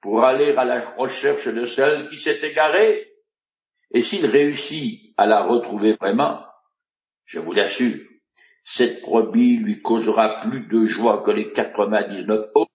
pour 0.00 0.24
aller 0.24 0.54
à 0.56 0.64
la 0.64 0.80
recherche 0.96 1.48
de 1.48 1.64
celle 1.64 2.08
qui 2.08 2.16
s'est 2.16 2.38
égarée? 2.42 3.12
Et 3.92 4.00
s'il 4.00 4.26
réussit 4.26 5.12
à 5.16 5.26
la 5.26 5.42
retrouver 5.42 5.96
vraiment, 6.00 6.44
je 7.24 7.38
vous 7.38 7.52
l'assure, 7.52 7.98
cette 8.64 9.02
brebis 9.02 9.58
lui 9.58 9.82
causera 9.82 10.40
plus 10.40 10.66
de 10.68 10.84
joie 10.84 11.22
que 11.22 11.32
les 11.32 11.52
quatre-vingt-dix-neuf 11.52 12.46
autres 12.54 12.70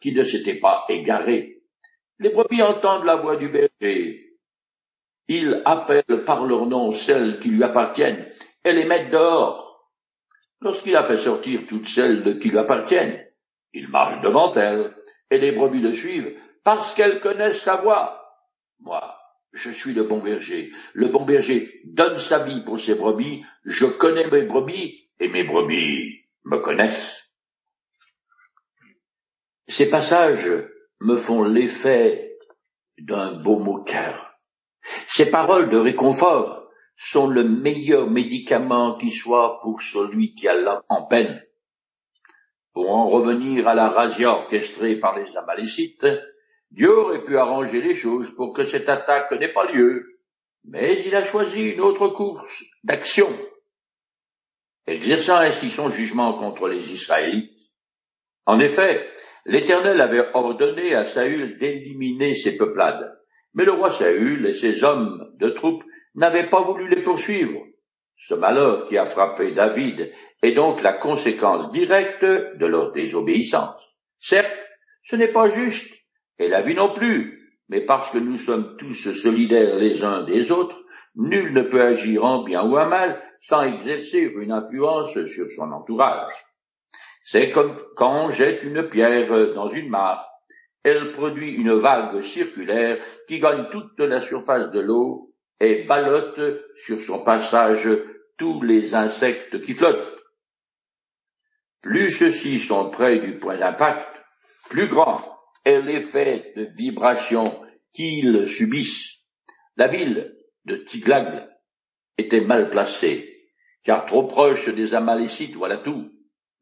qui 0.00 0.14
ne 0.14 0.22
s'étaient 0.22 0.60
pas 0.60 0.84
égarés. 0.88 1.61
Les 2.22 2.30
brebis 2.30 2.62
entendent 2.62 3.04
la 3.04 3.16
voix 3.16 3.36
du 3.36 3.48
berger. 3.48 4.38
Il 5.26 5.60
appelle 5.64 6.22
par 6.24 6.46
leur 6.46 6.66
nom 6.66 6.92
celles 6.92 7.40
qui 7.40 7.48
lui 7.48 7.64
appartiennent 7.64 8.30
et 8.64 8.72
les 8.72 8.84
met 8.84 9.08
dehors. 9.08 9.90
Lorsqu'il 10.60 10.94
a 10.94 11.02
fait 11.02 11.16
sortir 11.16 11.62
toutes 11.66 11.88
celles 11.88 12.38
qui 12.38 12.50
lui 12.50 12.58
appartiennent, 12.58 13.26
il 13.72 13.88
marche 13.88 14.22
devant 14.22 14.52
elles 14.52 14.94
et 15.32 15.38
les 15.38 15.50
brebis 15.50 15.80
le 15.80 15.92
suivent 15.92 16.38
parce 16.62 16.94
qu'elles 16.94 17.18
connaissent 17.18 17.62
sa 17.62 17.74
voix. 17.76 18.38
Moi, 18.78 19.18
je 19.52 19.70
suis 19.70 19.92
le 19.92 20.04
bon 20.04 20.20
berger. 20.20 20.70
Le 20.92 21.08
bon 21.08 21.24
berger 21.24 21.80
donne 21.84 22.18
sa 22.18 22.44
vie 22.44 22.62
pour 22.62 22.78
ses 22.78 22.94
brebis. 22.94 23.44
Je 23.64 23.86
connais 23.86 24.30
mes 24.30 24.42
brebis 24.42 25.10
et 25.18 25.26
mes 25.26 25.42
brebis 25.42 26.20
me 26.44 26.58
connaissent. 26.58 27.32
Ces 29.66 29.90
passages 29.90 30.71
me 31.04 31.16
font 31.16 31.42
l'effet 31.42 32.38
d'un 32.98 33.32
beau 33.32 33.58
moqueur. 33.58 34.38
Ces 35.06 35.26
paroles 35.26 35.70
de 35.70 35.76
réconfort 35.76 36.68
sont 36.96 37.26
le 37.26 37.44
meilleur 37.44 38.08
médicament 38.08 38.96
qui 38.96 39.10
soit 39.10 39.60
pour 39.62 39.80
celui 39.82 40.34
qui 40.34 40.48
a 40.48 40.54
l'âme 40.54 40.82
en 40.88 41.06
peine. 41.06 41.42
Pour 42.72 42.90
en 42.90 43.06
revenir 43.06 43.68
à 43.68 43.74
la 43.74 43.88
razzia 43.88 44.30
orchestrée 44.30 44.98
par 44.98 45.18
les 45.18 45.36
Amalécites, 45.36 46.06
Dieu 46.70 46.96
aurait 46.96 47.24
pu 47.24 47.36
arranger 47.36 47.82
les 47.82 47.94
choses 47.94 48.34
pour 48.34 48.52
que 48.52 48.64
cette 48.64 48.88
attaque 48.88 49.32
n'ait 49.32 49.52
pas 49.52 49.70
lieu, 49.70 50.20
mais 50.64 51.02
il 51.04 51.14
a 51.14 51.22
choisi 51.22 51.70
une 51.70 51.80
autre 51.80 52.08
course 52.08 52.64
d'action, 52.84 53.28
exerçant 54.86 55.36
ainsi 55.36 55.70
son 55.70 55.90
jugement 55.90 56.34
contre 56.34 56.68
les 56.68 56.92
Israélites. 56.92 57.70
En 58.46 58.58
effet, 58.58 59.10
l'Éternel 59.46 60.00
avait 60.00 60.26
ordonné 60.34 60.94
à 60.94 61.04
Saül 61.04 61.58
d'éliminer 61.58 62.34
ses 62.34 62.56
peuplades, 62.56 63.18
mais 63.54 63.64
le 63.64 63.72
roi 63.72 63.90
Saül 63.90 64.46
et 64.46 64.52
ses 64.52 64.84
hommes 64.84 65.32
de 65.38 65.48
troupes 65.50 65.84
n'avaient 66.14 66.48
pas 66.48 66.62
voulu 66.62 66.88
les 66.88 67.02
poursuivre. 67.02 67.60
Ce 68.16 68.34
malheur 68.34 68.84
qui 68.86 68.96
a 68.98 69.04
frappé 69.04 69.52
David 69.52 70.12
est 70.42 70.52
donc 70.52 70.82
la 70.82 70.92
conséquence 70.92 71.70
directe 71.72 72.24
de 72.24 72.66
leur 72.66 72.92
désobéissance. 72.92 73.96
Certes, 74.18 74.56
ce 75.02 75.16
n'est 75.16 75.32
pas 75.32 75.48
juste, 75.48 75.92
et 76.38 76.48
la 76.48 76.62
vie 76.62 76.74
non 76.74 76.92
plus, 76.92 77.58
mais 77.68 77.80
parce 77.80 78.10
que 78.10 78.18
nous 78.18 78.36
sommes 78.36 78.76
tous 78.76 79.10
solidaires 79.10 79.76
les 79.76 80.04
uns 80.04 80.22
des 80.22 80.52
autres, 80.52 80.80
nul 81.16 81.52
ne 81.52 81.62
peut 81.62 81.82
agir 81.82 82.24
en 82.24 82.44
bien 82.44 82.62
ou 82.62 82.78
en 82.78 82.86
mal 82.86 83.20
sans 83.38 83.62
exercer 83.62 84.32
une 84.36 84.52
influence 84.52 85.12
sur 85.24 85.50
son 85.50 85.72
entourage. 85.72 86.32
C'est 87.22 87.50
comme 87.50 87.80
quand 87.96 88.24
on 88.24 88.28
jette 88.30 88.62
une 88.62 88.88
pierre 88.88 89.54
dans 89.54 89.68
une 89.68 89.88
mare. 89.88 90.28
Elle 90.82 91.12
produit 91.12 91.52
une 91.52 91.74
vague 91.74 92.20
circulaire 92.20 93.04
qui 93.28 93.38
gagne 93.38 93.68
toute 93.70 93.98
la 94.00 94.18
surface 94.18 94.70
de 94.72 94.80
l'eau 94.80 95.32
et 95.60 95.84
ballotte 95.84 96.40
sur 96.74 97.00
son 97.00 97.22
passage 97.22 97.88
tous 98.36 98.62
les 98.62 98.96
insectes 98.96 99.60
qui 99.60 99.74
flottent. 99.74 100.18
Plus 101.80 102.10
ceux-ci 102.10 102.58
sont 102.58 102.90
près 102.90 103.18
du 103.18 103.38
point 103.38 103.56
d'impact, 103.56 104.08
plus 104.68 104.88
grand 104.88 105.22
et 105.64 105.80
l'effet 105.80 106.52
de 106.56 106.68
vibration 106.76 107.60
qu'ils 107.92 108.48
subissent. 108.48 109.18
La 109.76 109.86
ville 109.86 110.34
de 110.64 110.76
Tiglag 110.76 111.48
était 112.18 112.40
mal 112.40 112.70
placée, 112.70 113.48
car 113.84 114.06
trop 114.06 114.26
proche 114.26 114.68
des 114.68 114.94
Amalécites, 114.94 115.54
voilà 115.54 115.78
tout. 115.78 116.10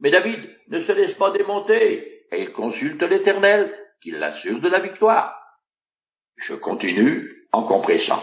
Mais 0.00 0.10
David 0.10 0.40
ne 0.68 0.80
se 0.80 0.92
laisse 0.92 1.14
pas 1.14 1.30
démonter, 1.30 2.26
et 2.32 2.42
il 2.42 2.52
consulte 2.52 3.02
l'Éternel, 3.02 3.74
qui 4.00 4.10
l'assure 4.10 4.60
de 4.60 4.68
la 4.68 4.80
victoire. 4.80 5.36
Je 6.36 6.54
continue 6.54 7.28
en 7.52 7.62
compressant. 7.62 8.22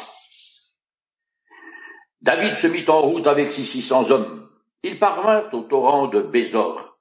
David 2.22 2.56
se 2.56 2.68
mit 2.68 2.86
en 2.88 3.02
route 3.02 3.28
avec 3.28 3.52
ses 3.52 3.64
six 3.64 3.84
cents 3.84 4.10
hommes. 4.10 4.50
Ils 4.82 4.98
parvinrent 4.98 5.54
au 5.54 5.62
torrent 5.62 6.08
de 6.08 6.22
Bézor, 6.22 6.98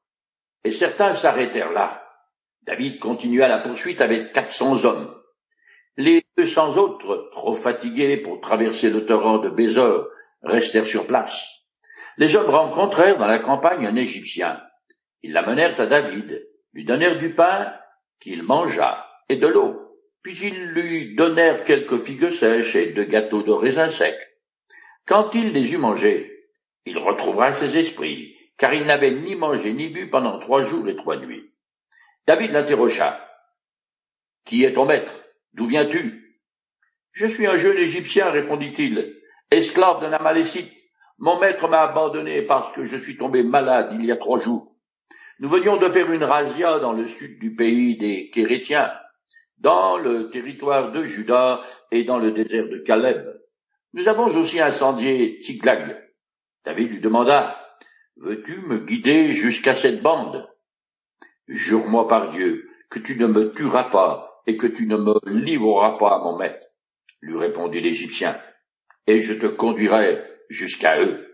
et 0.63 0.71
certains 0.71 1.15
s'arrêtèrent 1.15 1.73
là. 1.73 2.03
David 2.63 2.99
continua 2.99 3.49
la 3.49 3.59
poursuite 3.59 4.01
avec 4.01 4.33
quatre 4.33 4.53
cents 4.53 4.85
hommes. 4.85 5.15
Les 5.97 6.27
deux 6.37 6.47
cents 6.47 6.77
autres, 6.77 7.31
trop 7.33 7.55
fatigués 7.55 8.19
pour 8.19 8.41
traverser 8.41 8.91
le 8.91 9.07
torrent 9.07 9.39
de 9.39 9.49
Bézor, 9.49 10.09
restèrent 10.43 10.85
sur 10.85 11.07
place. 11.07 11.47
Les 12.19 12.35
hommes 12.37 12.51
rencontrèrent 12.51 13.19
dans 13.19 13.27
la 13.27 13.39
campagne 13.39 13.87
un 13.87 13.97
Égyptien. 13.97 14.61
Ils 15.23 15.33
l'amenèrent 15.33 15.81
à 15.81 15.87
David, 15.87 16.47
lui 16.73 16.85
donnèrent 16.85 17.19
du 17.19 17.35
pain 17.35 17.73
qu'il 18.21 18.43
mangea 18.43 19.07
et 19.29 19.37
de 19.37 19.47
l'eau. 19.47 19.81
Puis 20.23 20.39
ils 20.39 20.67
lui 20.67 21.15
donnèrent 21.15 21.65
quelques 21.65 22.03
figues 22.03 22.31
sèches 22.31 22.77
et 22.77 22.93
de 22.93 23.05
gâteaux 23.05 23.43
de 23.43 23.53
raisins 23.53 23.89
secs. 23.89 24.19
Quand 25.07 25.35
il 25.35 25.53
les 25.53 25.73
eut 25.73 25.79
mangés, 25.79 26.33
il 26.85 26.99
retrouvera 26.99 27.53
ses 27.53 27.77
esprits, 27.77 28.37
car 28.59 28.75
il 28.75 28.87
n'avait 28.87 29.13
ni 29.13 29.35
mangé 29.37 29.73
ni 29.73 29.89
bu 29.89 30.09
pendant 30.09 30.39
trois 30.39 30.63
jours 30.63 30.89
et 30.89 30.97
trois 30.97 31.17
nuits. 31.17 31.53
David 32.27 32.51
l'interrogea. 32.51 33.25
Qui 34.45 34.65
est 34.65 34.73
ton 34.73 34.85
maître? 34.85 35.25
D'où 35.55 35.67
viens-tu 35.67 36.39
Je 37.13 37.27
suis 37.27 37.47
un 37.47 37.57
jeune 37.57 37.79
Égyptien, 37.79 38.31
répondit-il, 38.31 39.17
esclave 39.51 40.01
d'un 40.01 40.13
Amalécite. 40.13 40.73
Mon 41.19 41.39
maître 41.39 41.69
m'a 41.69 41.83
abandonné 41.83 42.43
parce 42.43 42.73
que 42.73 42.85
je 42.85 42.97
suis 42.97 43.17
tombé 43.17 43.43
malade 43.43 43.97
il 43.99 44.05
y 44.05 44.13
a 44.13 44.17
trois 44.17 44.39
jours. 44.39 44.76
Nous 45.39 45.51
venions 45.51 45.77
de 45.77 45.91
faire 45.91 46.11
une 46.11 46.25
razzia 46.25 46.79
dans 46.79 46.95
le 46.95 47.07
sud 47.07 47.39
du 47.39 47.55
pays 47.55 47.99
des 47.99 48.31
Kérétiens, 48.31 48.91
dans 49.59 49.99
le 49.99 50.31
territoire 50.31 50.93
de 50.93 51.05
Juda 51.05 51.63
et 51.91 52.05
dans 52.05 52.19
le 52.19 52.33
désert 52.33 52.69
de 52.69 52.79
Caleb. 52.79 53.27
Nous 53.93 54.09
avons 54.09 54.27
aussi 54.27 54.61
incendié 54.61 55.39
Tiglag. 55.41 56.03
David 56.65 56.91
lui 56.91 57.01
demanda, 57.01 57.57
Veux-tu 58.17 58.61
me 58.63 58.79
guider 58.79 59.33
jusqu'à 59.33 59.75
cette 59.75 60.01
bande? 60.01 60.49
Jure-moi 61.49 62.09
par 62.09 62.31
Dieu 62.31 62.67
que 62.91 62.99
tu 62.99 63.19
ne 63.19 63.27
me 63.27 63.53
tueras 63.53 63.91
pas 63.91 64.43
et 64.47 64.57
que 64.57 64.67
tu 64.67 64.87
ne 64.87 64.97
me 64.97 65.19
livreras 65.27 65.99
pas 65.99 66.15
à 66.15 66.19
mon 66.19 66.39
maître, 66.39 66.67
lui 67.21 67.37
répondit 67.37 67.81
l'Égyptien, 67.81 68.41
et 69.07 69.19
je 69.19 69.35
te 69.35 69.47
conduirai 69.47 70.23
jusqu'à 70.49 71.03
eux. 71.03 71.27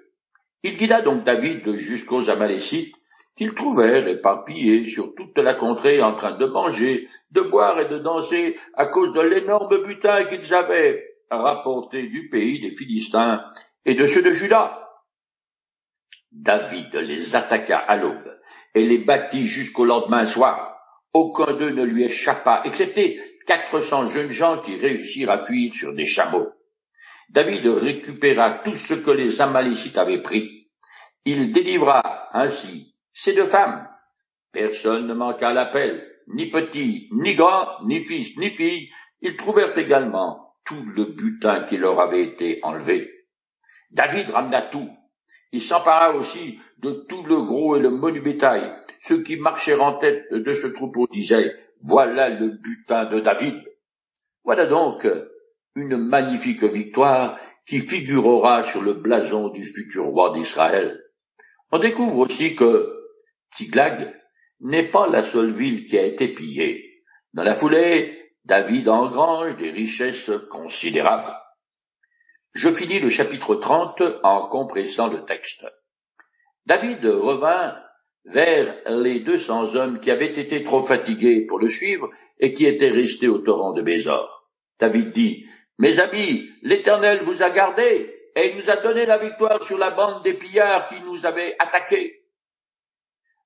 Il 0.64 0.76
guida 0.76 1.02
donc 1.02 1.22
David 1.22 1.76
jusqu'aux 1.76 2.30
Amalécites, 2.30 2.96
qu'ils 3.36 3.54
trouvèrent 3.54 4.06
éparpillés 4.08 4.84
sur 4.84 5.14
toute 5.14 5.38
la 5.38 5.54
contrée 5.54 6.02
en 6.02 6.14
train 6.14 6.36
de 6.36 6.46
manger, 6.46 7.08
de 7.30 7.40
boire 7.40 7.80
et 7.80 7.88
de 7.88 7.98
danser 7.98 8.56
à 8.74 8.86
cause 8.86 9.12
de 9.12 9.20
l'énorme 9.20 9.84
butin 9.84 10.24
qu'ils 10.24 10.52
avaient 10.54 11.02
rapporté 11.30 12.08
du 12.08 12.28
pays 12.28 12.60
des 12.60 12.74
Philistins 12.74 13.44
et 13.84 13.94
de 13.94 14.06
ceux 14.06 14.22
de 14.22 14.32
Juda. 14.32 14.78
David 16.30 16.94
les 16.94 17.34
attaqua 17.34 17.78
à 17.78 17.96
l'aube 17.96 18.38
et 18.74 18.84
les 18.84 18.98
battit 18.98 19.46
jusqu'au 19.46 19.84
lendemain 19.84 20.26
soir. 20.26 20.76
Aucun 21.12 21.54
d'eux 21.54 21.70
ne 21.70 21.84
lui 21.84 22.04
échappa, 22.04 22.62
excepté 22.64 23.20
quatre 23.46 23.80
cents 23.80 24.06
jeunes 24.06 24.30
gens 24.30 24.60
qui 24.60 24.78
réussirent 24.78 25.30
à 25.30 25.44
fuir 25.44 25.74
sur 25.74 25.92
des 25.94 26.06
chameaux. 26.06 26.48
David 27.28 27.66
récupéra 27.66 28.58
tout 28.58 28.74
ce 28.74 28.94
que 28.94 29.10
les 29.10 29.40
Amalécites 29.40 29.98
avaient 29.98 30.22
pris. 30.22 30.68
Il 31.24 31.52
délivra 31.52 32.28
ainsi 32.32 32.91
ces 33.12 33.34
deux 33.34 33.46
femmes. 33.46 33.88
Personne 34.52 35.06
ne 35.06 35.14
manqua 35.14 35.48
à 35.48 35.52
l'appel, 35.52 36.06
ni 36.28 36.50
petit, 36.50 37.08
ni 37.12 37.34
grand, 37.34 37.82
ni 37.84 38.04
fils, 38.04 38.36
ni 38.36 38.50
fille. 38.50 38.90
Ils 39.20 39.36
trouvèrent 39.36 39.76
également 39.78 40.54
tout 40.64 40.82
le 40.94 41.06
butin 41.06 41.64
qui 41.64 41.76
leur 41.76 42.00
avait 42.00 42.22
été 42.22 42.60
enlevé. 42.62 43.10
David 43.92 44.30
ramena 44.30 44.62
tout. 44.62 44.88
Il 45.52 45.60
s'empara 45.60 46.14
aussi 46.14 46.58
de 46.78 47.04
tout 47.08 47.22
le 47.24 47.42
gros 47.42 47.76
et 47.76 47.80
le 47.80 47.90
menu 47.90 48.20
bétail. 48.20 48.72
Ceux 49.00 49.22
qui 49.22 49.36
marchèrent 49.36 49.82
en 49.82 49.98
tête 49.98 50.32
de 50.32 50.52
ce 50.52 50.66
troupeau 50.68 51.06
disaient, 51.10 51.54
voilà 51.82 52.30
le 52.30 52.50
butin 52.50 53.06
de 53.06 53.20
David. 53.20 53.62
Voilà 54.44 54.66
donc 54.66 55.06
une 55.76 55.96
magnifique 55.96 56.64
victoire 56.64 57.38
qui 57.66 57.80
figurera 57.80 58.62
sur 58.62 58.82
le 58.82 58.94
blason 58.94 59.48
du 59.48 59.64
futur 59.64 60.04
roi 60.04 60.32
d'Israël. 60.32 61.00
On 61.70 61.78
découvre 61.78 62.18
aussi 62.18 62.56
que 62.56 62.91
Tiglag 63.54 64.14
n'est 64.60 64.88
pas 64.88 65.08
la 65.08 65.22
seule 65.22 65.52
ville 65.52 65.84
qui 65.84 65.98
a 65.98 66.04
été 66.04 66.28
pillée. 66.28 67.02
Dans 67.34 67.42
la 67.42 67.54
foulée, 67.54 68.32
David 68.44 68.88
engrange 68.88 69.56
des 69.56 69.70
richesses 69.70 70.30
considérables. 70.50 71.32
Je 72.54 72.70
finis 72.70 73.00
le 73.00 73.08
chapitre 73.08 73.54
30 73.54 74.02
en 74.22 74.48
compressant 74.48 75.08
le 75.08 75.24
texte. 75.24 75.66
David 76.66 77.04
revint 77.04 77.76
vers 78.24 78.76
les 78.88 79.20
deux 79.20 79.38
cents 79.38 79.74
hommes 79.74 80.00
qui 80.00 80.10
avaient 80.10 80.38
été 80.38 80.62
trop 80.62 80.84
fatigués 80.84 81.46
pour 81.46 81.58
le 81.58 81.68
suivre 81.68 82.10
et 82.38 82.52
qui 82.52 82.66
étaient 82.66 82.90
restés 82.90 83.28
au 83.28 83.38
torrent 83.38 83.72
de 83.72 83.82
Bézor. 83.82 84.48
David 84.78 85.12
dit, 85.12 85.46
Mes 85.78 85.98
amis, 85.98 86.48
l'Éternel 86.62 87.22
vous 87.22 87.42
a 87.42 87.50
gardés 87.50 88.14
et 88.36 88.50
il 88.50 88.56
nous 88.56 88.70
a 88.70 88.76
donné 88.76 89.06
la 89.06 89.18
victoire 89.18 89.64
sur 89.64 89.78
la 89.78 89.90
bande 89.90 90.22
des 90.22 90.34
pillards 90.34 90.88
qui 90.88 91.00
nous 91.02 91.26
avaient 91.26 91.56
attaqués. 91.58 92.21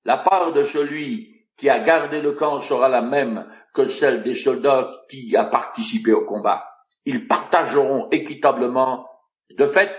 La 0.06 0.18
part 0.18 0.52
de 0.52 0.62
celui 0.62 1.34
qui 1.56 1.68
a 1.68 1.80
gardé 1.80 2.20
le 2.20 2.34
camp 2.34 2.60
sera 2.60 2.88
la 2.88 3.02
même 3.02 3.44
que 3.74 3.86
celle 3.86 4.22
des 4.22 4.34
soldats 4.34 4.92
qui 5.10 5.34
a 5.34 5.46
participé 5.46 6.12
au 6.12 6.24
combat. 6.24 6.64
Ils 7.04 7.26
partageront 7.26 8.08
équitablement. 8.12 9.04
De 9.58 9.66
fait, 9.66 9.92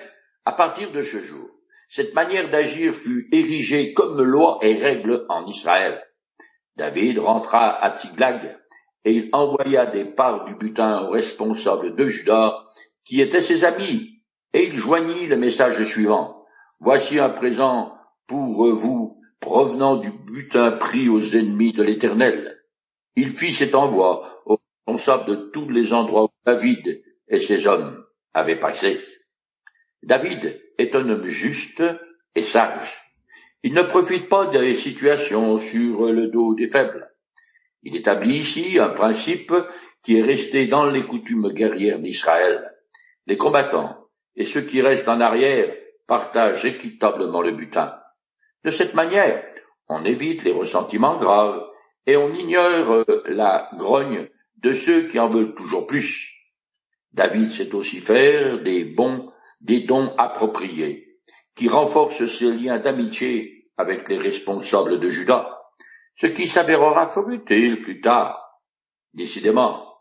à 0.45 0.53
partir 0.53 0.93
de 0.93 1.01
ce 1.01 1.19
jour, 1.23 1.49
cette 1.89 2.13
manière 2.13 2.49
d'agir 2.49 2.93
fut 2.93 3.27
érigée 3.33 3.91
comme 3.91 4.21
loi 4.21 4.59
et 4.61 4.75
règle 4.75 5.25
en 5.27 5.45
Israël. 5.45 6.01
David 6.77 7.19
rentra 7.19 7.83
à 7.83 7.91
Tiglag 7.91 8.57
et 9.03 9.11
il 9.11 9.29
envoya 9.33 9.87
des 9.87 10.05
parts 10.05 10.45
du 10.45 10.55
butin 10.55 11.01
aux 11.01 11.11
responsables 11.11 11.97
de 11.97 12.05
Juda, 12.05 12.63
qui 13.03 13.19
étaient 13.19 13.41
ses 13.41 13.65
amis, 13.65 14.21
et 14.53 14.67
il 14.67 14.75
joignit 14.75 15.27
le 15.27 15.35
message 15.35 15.83
suivant. 15.83 16.45
Voici 16.79 17.19
un 17.19 17.29
présent 17.29 17.93
pour 18.25 18.73
vous 18.73 19.16
provenant 19.39 19.97
du 19.97 20.11
butin 20.11 20.71
pris 20.71 21.09
aux 21.09 21.35
ennemis 21.35 21.73
de 21.73 21.83
l'Éternel. 21.83 22.63
Il 23.15 23.29
fit 23.29 23.53
cet 23.53 23.75
envoi 23.75 24.41
aux 24.45 24.59
responsables 24.85 25.29
de 25.29 25.35
tous 25.51 25.69
les 25.69 25.93
endroits 25.93 26.25
où 26.25 26.29
David 26.45 27.03
et 27.27 27.39
ses 27.39 27.67
hommes 27.67 28.05
avaient 28.33 28.59
passé. 28.59 29.01
David 30.03 30.61
est 30.77 30.95
un 30.95 31.09
homme 31.09 31.25
juste 31.25 31.83
et 32.35 32.41
sage. 32.41 33.01
Il 33.63 33.73
ne 33.73 33.83
profite 33.83 34.29
pas 34.29 34.45
des 34.47 34.75
situations 34.75 35.57
sur 35.57 36.05
le 36.05 36.27
dos 36.27 36.53
des 36.53 36.69
faibles. 36.69 37.09
Il 37.83 37.95
établit 37.95 38.37
ici 38.37 38.79
un 38.79 38.89
principe 38.89 39.53
qui 40.03 40.17
est 40.17 40.23
resté 40.23 40.67
dans 40.67 40.85
les 40.85 41.03
coutumes 41.03 41.49
guerrières 41.49 41.99
d'Israël. 41.99 42.63
Les 43.25 43.37
combattants 43.37 44.07
et 44.35 44.43
ceux 44.43 44.61
qui 44.61 44.81
restent 44.81 45.09
en 45.09 45.19
arrière 45.19 45.75
partagent 46.05 46.65
équitablement 46.65 47.41
le 47.41 47.51
butin. 47.51 47.99
De 48.63 48.71
cette 48.71 48.93
manière, 48.93 49.43
on 49.87 50.03
évite 50.05 50.43
les 50.43 50.51
ressentiments 50.51 51.17
graves 51.17 51.63
et 52.05 52.17
on 52.17 52.33
ignore 52.33 53.05
la 53.25 53.69
grogne 53.77 54.29
de 54.57 54.71
ceux 54.71 55.07
qui 55.07 55.19
en 55.19 55.29
veulent 55.29 55.55
toujours 55.55 55.85
plus. 55.85 56.33
David 57.13 57.51
sait 57.51 57.73
aussi 57.73 57.99
faire 57.99 58.61
des 58.61 58.83
bons 58.83 59.31
des 59.61 59.81
dons 59.81 60.13
appropriés, 60.17 61.19
qui 61.55 61.67
renforcent 61.67 62.25
ses 62.25 62.51
liens 62.51 62.79
d'amitié 62.79 63.69
avec 63.77 64.07
les 64.09 64.17
responsables 64.17 64.99
de 64.99 65.09
Judas, 65.09 65.49
ce 66.15 66.27
qui 66.27 66.47
s'avérera 66.47 67.07
fort 67.07 67.29
utile 67.29 67.81
plus 67.81 68.01
tard. 68.01 68.61
Décidément, 69.13 69.97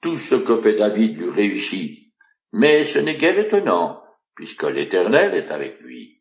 tout 0.00 0.16
ce 0.16 0.34
que 0.34 0.56
fait 0.56 0.74
David 0.74 1.16
lui 1.16 1.30
réussit, 1.30 2.12
mais 2.52 2.84
ce 2.84 2.98
n'est 2.98 3.16
guère 3.16 3.38
étonnant, 3.38 4.02
puisque 4.34 4.64
l'Éternel 4.64 5.34
est 5.34 5.50
avec 5.50 5.80
lui. 5.80 6.15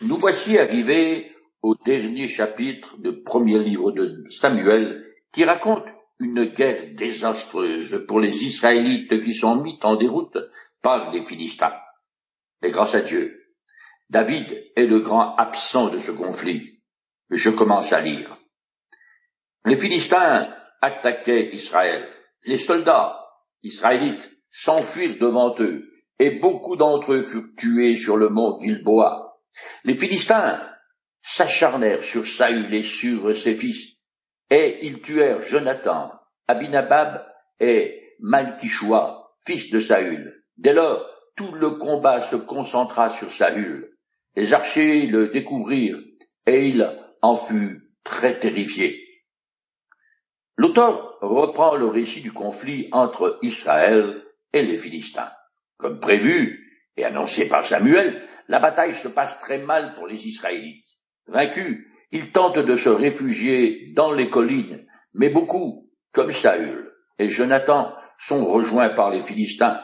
Nous 0.00 0.16
voici 0.18 0.56
arrivés 0.56 1.34
au 1.60 1.74
dernier 1.74 2.28
chapitre 2.28 2.96
du 2.98 3.20
premier 3.22 3.58
livre 3.58 3.90
de 3.90 4.24
Samuel, 4.28 5.04
qui 5.32 5.44
raconte 5.44 5.86
une 6.20 6.44
guerre 6.44 6.94
désastreuse 6.94 8.04
pour 8.06 8.20
les 8.20 8.44
Israélites 8.44 9.20
qui 9.20 9.34
sont 9.34 9.56
mis 9.56 9.76
en 9.82 9.96
déroute 9.96 10.38
par 10.82 11.12
les 11.12 11.24
Philistins. 11.24 11.74
Mais 12.62 12.70
grâce 12.70 12.94
à 12.94 13.00
Dieu, 13.00 13.44
David 14.08 14.70
est 14.76 14.86
le 14.86 15.00
grand 15.00 15.34
absent 15.34 15.90
de 15.90 15.98
ce 15.98 16.12
conflit. 16.12 16.80
Je 17.30 17.50
commence 17.50 17.92
à 17.92 18.00
lire. 18.00 18.38
Les 19.64 19.76
Philistins 19.76 20.54
attaquaient 20.80 21.50
Israël. 21.52 22.08
Les 22.44 22.56
soldats 22.56 23.18
israélites 23.64 24.30
s'enfuirent 24.52 25.18
devant 25.18 25.56
eux, 25.58 25.90
et 26.20 26.38
beaucoup 26.38 26.76
d'entre 26.76 27.14
eux 27.14 27.22
furent 27.22 27.54
tués 27.56 27.96
sur 27.96 28.16
le 28.16 28.28
mont 28.28 28.60
Gilboa. 28.60 29.27
Les 29.84 29.94
Philistins 29.94 30.60
s'acharnèrent 31.20 32.04
sur 32.04 32.26
Saül 32.26 32.72
et 32.72 32.82
sur 32.82 33.34
ses 33.34 33.54
fils, 33.54 33.96
et 34.50 34.78
ils 34.86 35.00
tuèrent 35.00 35.42
Jonathan, 35.42 36.12
Abinabab 36.46 37.26
et 37.60 38.14
Malkishua, 38.20 39.32
fils 39.46 39.70
de 39.70 39.78
Saül. 39.78 40.44
Dès 40.56 40.72
lors, 40.72 41.06
tout 41.36 41.52
le 41.52 41.72
combat 41.72 42.20
se 42.20 42.36
concentra 42.36 43.10
sur 43.10 43.30
Saül. 43.30 43.96
Les 44.34 44.52
archers 44.52 45.06
le 45.06 45.28
découvrirent, 45.28 46.00
et 46.46 46.68
il 46.68 46.98
en 47.22 47.36
fut 47.36 47.92
très 48.04 48.38
terrifié. 48.38 49.04
L'auteur 50.56 51.18
reprend 51.20 51.76
le 51.76 51.86
récit 51.86 52.20
du 52.20 52.32
conflit 52.32 52.88
entre 52.92 53.38
Israël 53.42 54.24
et 54.52 54.62
les 54.62 54.76
Philistins. 54.76 55.30
Comme 55.76 56.00
prévu 56.00 56.67
et 56.98 57.04
annoncé 57.04 57.48
par 57.48 57.64
Samuel, 57.64 58.26
la 58.48 58.58
bataille 58.58 58.94
se 58.94 59.08
passe 59.08 59.38
très 59.38 59.58
mal 59.58 59.94
pour 59.94 60.06
les 60.06 60.26
Israélites. 60.26 60.98
Vaincus, 61.26 61.86
ils 62.10 62.32
tentent 62.32 62.58
de 62.58 62.76
se 62.76 62.88
réfugier 62.88 63.92
dans 63.94 64.12
les 64.12 64.30
collines, 64.30 64.86
mais 65.14 65.28
beaucoup, 65.28 65.90
comme 66.12 66.32
Saül 66.32 66.92
et 67.18 67.28
Jonathan, 67.28 67.94
sont 68.18 68.44
rejoints 68.44 68.90
par 68.90 69.10
les 69.10 69.20
Philistins. 69.20 69.80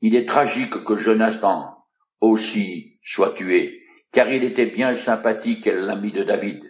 Il 0.00 0.14
est 0.14 0.26
tragique 0.26 0.84
que 0.84 0.96
Jonathan 0.96 1.76
aussi 2.20 2.98
soit 3.02 3.32
tué, 3.32 3.82
car 4.12 4.28
il 4.30 4.44
était 4.44 4.66
bien 4.66 4.94
sympathique 4.94 5.66
et 5.66 5.74
l'ami 5.74 6.12
de 6.12 6.22
David. 6.22 6.62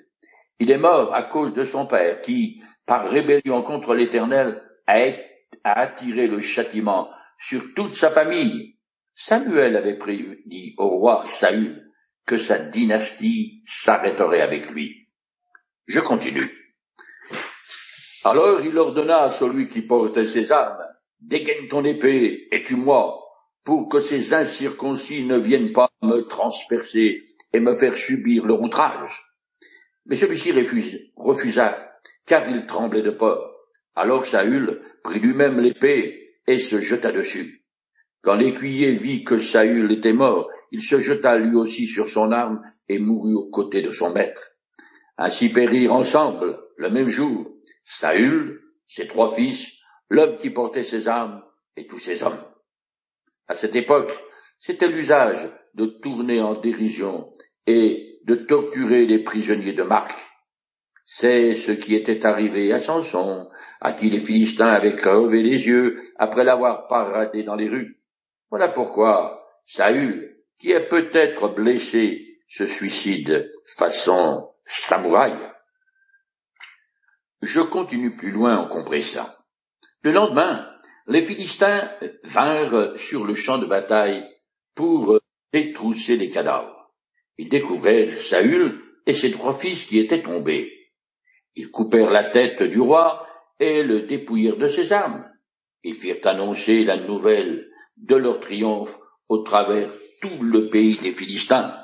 Il 0.59 0.71
est 0.71 0.79
mort 0.79 1.15
à 1.15 1.23
cause 1.23 1.53
de 1.53 1.65
son 1.65 1.87
père, 1.87 2.21
qui, 2.21 2.63
par 2.87 3.09
rébellion 3.09 3.63
contre 3.63 3.95
l'Éternel, 3.95 4.63
a, 4.87 5.11
attiré 5.65 6.27
le 6.29 6.41
châtiment 6.41 7.09
sur 7.39 7.75
toute 7.75 7.95
sa 7.95 8.11
famille. 8.11 8.77
Samuel 9.19 9.77
avait 9.77 9.97
prédit 9.97 10.75
au 10.77 10.89
roi 10.89 11.25
Saül 11.25 11.91
que 12.27 12.37
sa 12.37 12.59
dynastie 12.59 13.63
s'arrêterait 13.65 14.43
avec 14.43 14.71
lui. 14.71 15.09
Je 15.87 16.01
continue. 16.01 16.75
Alors 18.25 18.61
il 18.61 18.77
ordonna 18.77 19.23
à 19.23 19.31
celui 19.31 19.69
qui 19.69 19.81
portait 19.81 20.27
ses 20.27 20.53
armes, 20.53 20.85
dégaine 21.19 21.67
ton 21.69 21.83
épée 21.85 22.47
et 22.53 22.63
tue-moi, 22.63 23.19
pour 23.65 23.89
que 23.89 24.01
ces 24.01 24.35
incirconcis 24.35 25.25
ne 25.25 25.39
viennent 25.39 25.73
pas 25.73 25.89
me 26.03 26.21
transpercer 26.29 27.25
et 27.55 27.61
me 27.61 27.75
faire 27.75 27.95
subir 27.95 28.45
leur 28.45 28.61
outrage. 28.61 29.25
Mais 30.05 30.17
celui-ci 30.17 30.53
refusa, 31.17 31.91
car 32.27 32.47
il 32.51 32.67
tremblait 32.67 33.03
de 33.03 33.13
peur. 33.13 33.51
Alors 33.95 34.27
Saül 34.27 34.83
prit 35.03 35.21
lui-même 35.21 35.59
l'épée 35.59 36.35
et 36.47 36.59
se 36.59 36.83
jeta 36.83 37.13
dessus. 37.13 37.66
Quand 38.27 38.35
l'écuyer 38.35 38.91
vit 38.91 39.23
que 39.23 39.39
Saül 39.39 39.93
était 39.93 40.13
mort, 40.13 40.51
il 40.73 40.83
se 40.83 40.99
jeta 40.99 41.39
lui 41.39 41.55
aussi 41.55 41.87
sur 41.87 42.09
son 42.09 42.33
arme 42.33 42.61
et 42.89 42.99
mourut 42.99 43.37
aux 43.37 43.49
côtés 43.51 43.83
de 43.83 43.93
son 43.93 44.13
maître. 44.13 44.51
Ainsi 45.17 45.49
périrent 45.49 45.93
ensemble, 45.93 46.59
le 46.77 46.91
même 46.91 47.07
jour, 47.07 47.47
Saül, 47.85 48.63
ses 48.89 49.07
trois 49.07 49.33
fils, 49.33 49.71
l'homme 50.11 50.39
qui 50.39 50.51
portait 50.51 50.83
ses 50.83 51.07
armes 51.07 51.41
et 51.77 51.87
tous 51.87 51.99
ses 51.99 52.25
hommes. 52.25 52.43
À 53.47 53.55
cette 53.55 53.77
époque, 53.77 54.13
c'était 54.59 54.89
l'usage 54.89 55.49
de 55.75 55.87
tourner 55.87 56.41
en 56.41 56.57
dérision 56.57 57.31
et 57.69 58.19
de 58.25 58.35
torturer 58.35 59.07
les 59.07 59.23
prisonniers 59.23 59.73
de 59.73 59.85
marque. 59.85 60.19
C'est 61.05 61.55
ce 61.55 61.71
qui 61.71 61.95
était 61.95 62.27
arrivé 62.27 62.73
à 62.73 62.81
Samson, 62.81 63.49
à 63.81 63.93
qui 63.93 64.11
les 64.11 64.19
Philistins 64.19 64.67
avaient 64.67 64.97
crevé 64.97 65.45
les 65.45 65.69
yeux 65.69 66.01
après 66.17 66.43
l'avoir 66.43 66.89
paradé 66.89 67.45
dans 67.45 67.55
les 67.55 67.69
rues. 67.69 68.03
Voilà 68.51 68.69
pourquoi 68.69 69.45
Saül, 69.65 70.37
qui 70.57 70.71
est 70.71 70.89
peut-être 70.89 71.49
blessé, 71.49 72.41
se 72.49 72.67
suicide 72.67 73.53
façon 73.77 74.51
samouraï. 74.65 75.35
Je 77.43 77.61
continue 77.61 78.17
plus 78.17 78.31
loin 78.31 78.57
en 78.57 78.69
compressant. 78.69 79.29
Le 80.03 80.13
lendemain, 80.13 80.71
les 81.07 81.25
Philistins 81.25 81.91
vinrent 82.25 82.97
sur 82.97 83.25
le 83.25 83.35
champ 83.35 83.59
de 83.59 83.67
bataille 83.67 84.25
pour 84.75 85.19
détrousser 85.53 86.17
les 86.17 86.31
cadavres. 86.31 86.93
Ils 87.39 87.49
découvrirent 87.49 88.19
Saül 88.19 88.81
et 89.07 89.15
ses 89.15 89.31
trois 89.33 89.55
fils 89.55 89.85
qui 89.85 89.99
étaient 89.99 90.23
tombés. 90.23 90.93
Ils 91.55 91.71
coupèrent 91.71 92.11
la 92.11 92.25
tête 92.25 92.63
du 92.63 92.81
roi 92.81 93.27
et 93.59 93.83
le 93.83 94.03
dépouillèrent 94.03 94.57
de 94.57 94.69
ses 94.69 94.93
armes. 94.93 95.29
Ils 95.83 95.95
firent 95.95 96.25
annoncer 96.25 96.85
la 96.85 96.97
nouvelle 96.97 97.71
de 97.97 98.17
leur 98.17 98.41
triomphe 98.41 98.97
au 99.29 99.39
travers 99.39 99.91
tout 100.21 100.43
le 100.43 100.69
pays 100.69 100.97
des 100.97 101.13
Philistins. 101.13 101.77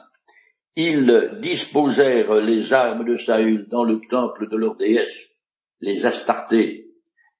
Ils 0.76 1.38
disposèrent 1.40 2.34
les 2.36 2.72
armes 2.72 3.04
de 3.04 3.16
Saül 3.16 3.68
dans 3.68 3.84
le 3.84 4.00
temple 4.08 4.48
de 4.48 4.56
leur 4.56 4.76
déesse, 4.76 5.36
les 5.80 6.06
Astartés, 6.06 6.88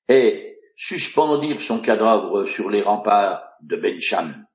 et 0.09 0.59
suspendirent 0.77 1.61
son 1.61 1.81
cadavre 1.81 2.45
sur 2.45 2.69
les 2.69 2.83
remparts 2.83 3.43
de 3.63 3.77
Bencham. 3.77 4.47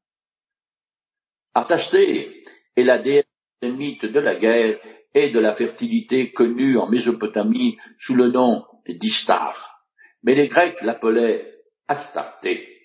Artasté 1.53 2.43
est 2.75 2.84
la 2.84 2.99
déesse 2.99 3.25
mythe 3.63 4.06
de 4.06 4.19
la 4.19 4.36
guerre 4.36 4.80
et 5.13 5.30
de 5.30 5.39
la 5.39 5.53
fertilité 5.53 6.32
connue 6.32 6.77
en 6.77 6.88
Mésopotamie 6.88 7.77
sous 7.97 8.13
le 8.13 8.27
nom 8.27 8.63
d'Istar. 8.88 9.84
Mais 10.21 10.36
les 10.36 10.47
Grecs 10.47 10.82
l'appelaient 10.84 11.56
Astarté. 11.88 12.77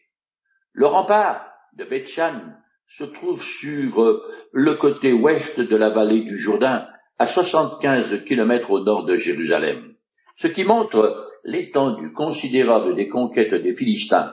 Le 0.72 0.87
rempart 0.87 1.46
de 1.74 1.85
Betchan 1.85 2.54
se 2.87 3.04
trouve 3.04 3.42
sur 3.42 4.22
le 4.52 4.74
côté 4.74 5.12
ouest 5.12 5.61
de 5.61 5.76
la 5.76 5.90
vallée 5.90 6.20
du 6.20 6.37
Jourdain, 6.37 6.87
à 7.18 7.26
75 7.26 8.24
kilomètres 8.24 8.70
au 8.70 8.80
nord 8.80 9.04
de 9.04 9.14
Jérusalem, 9.14 9.94
ce 10.37 10.48
qui 10.48 10.64
montre 10.64 11.24
l'étendue 11.44 12.12
considérable 12.12 12.94
des 12.94 13.08
conquêtes 13.08 13.54
des 13.54 13.74
Philistins. 13.74 14.32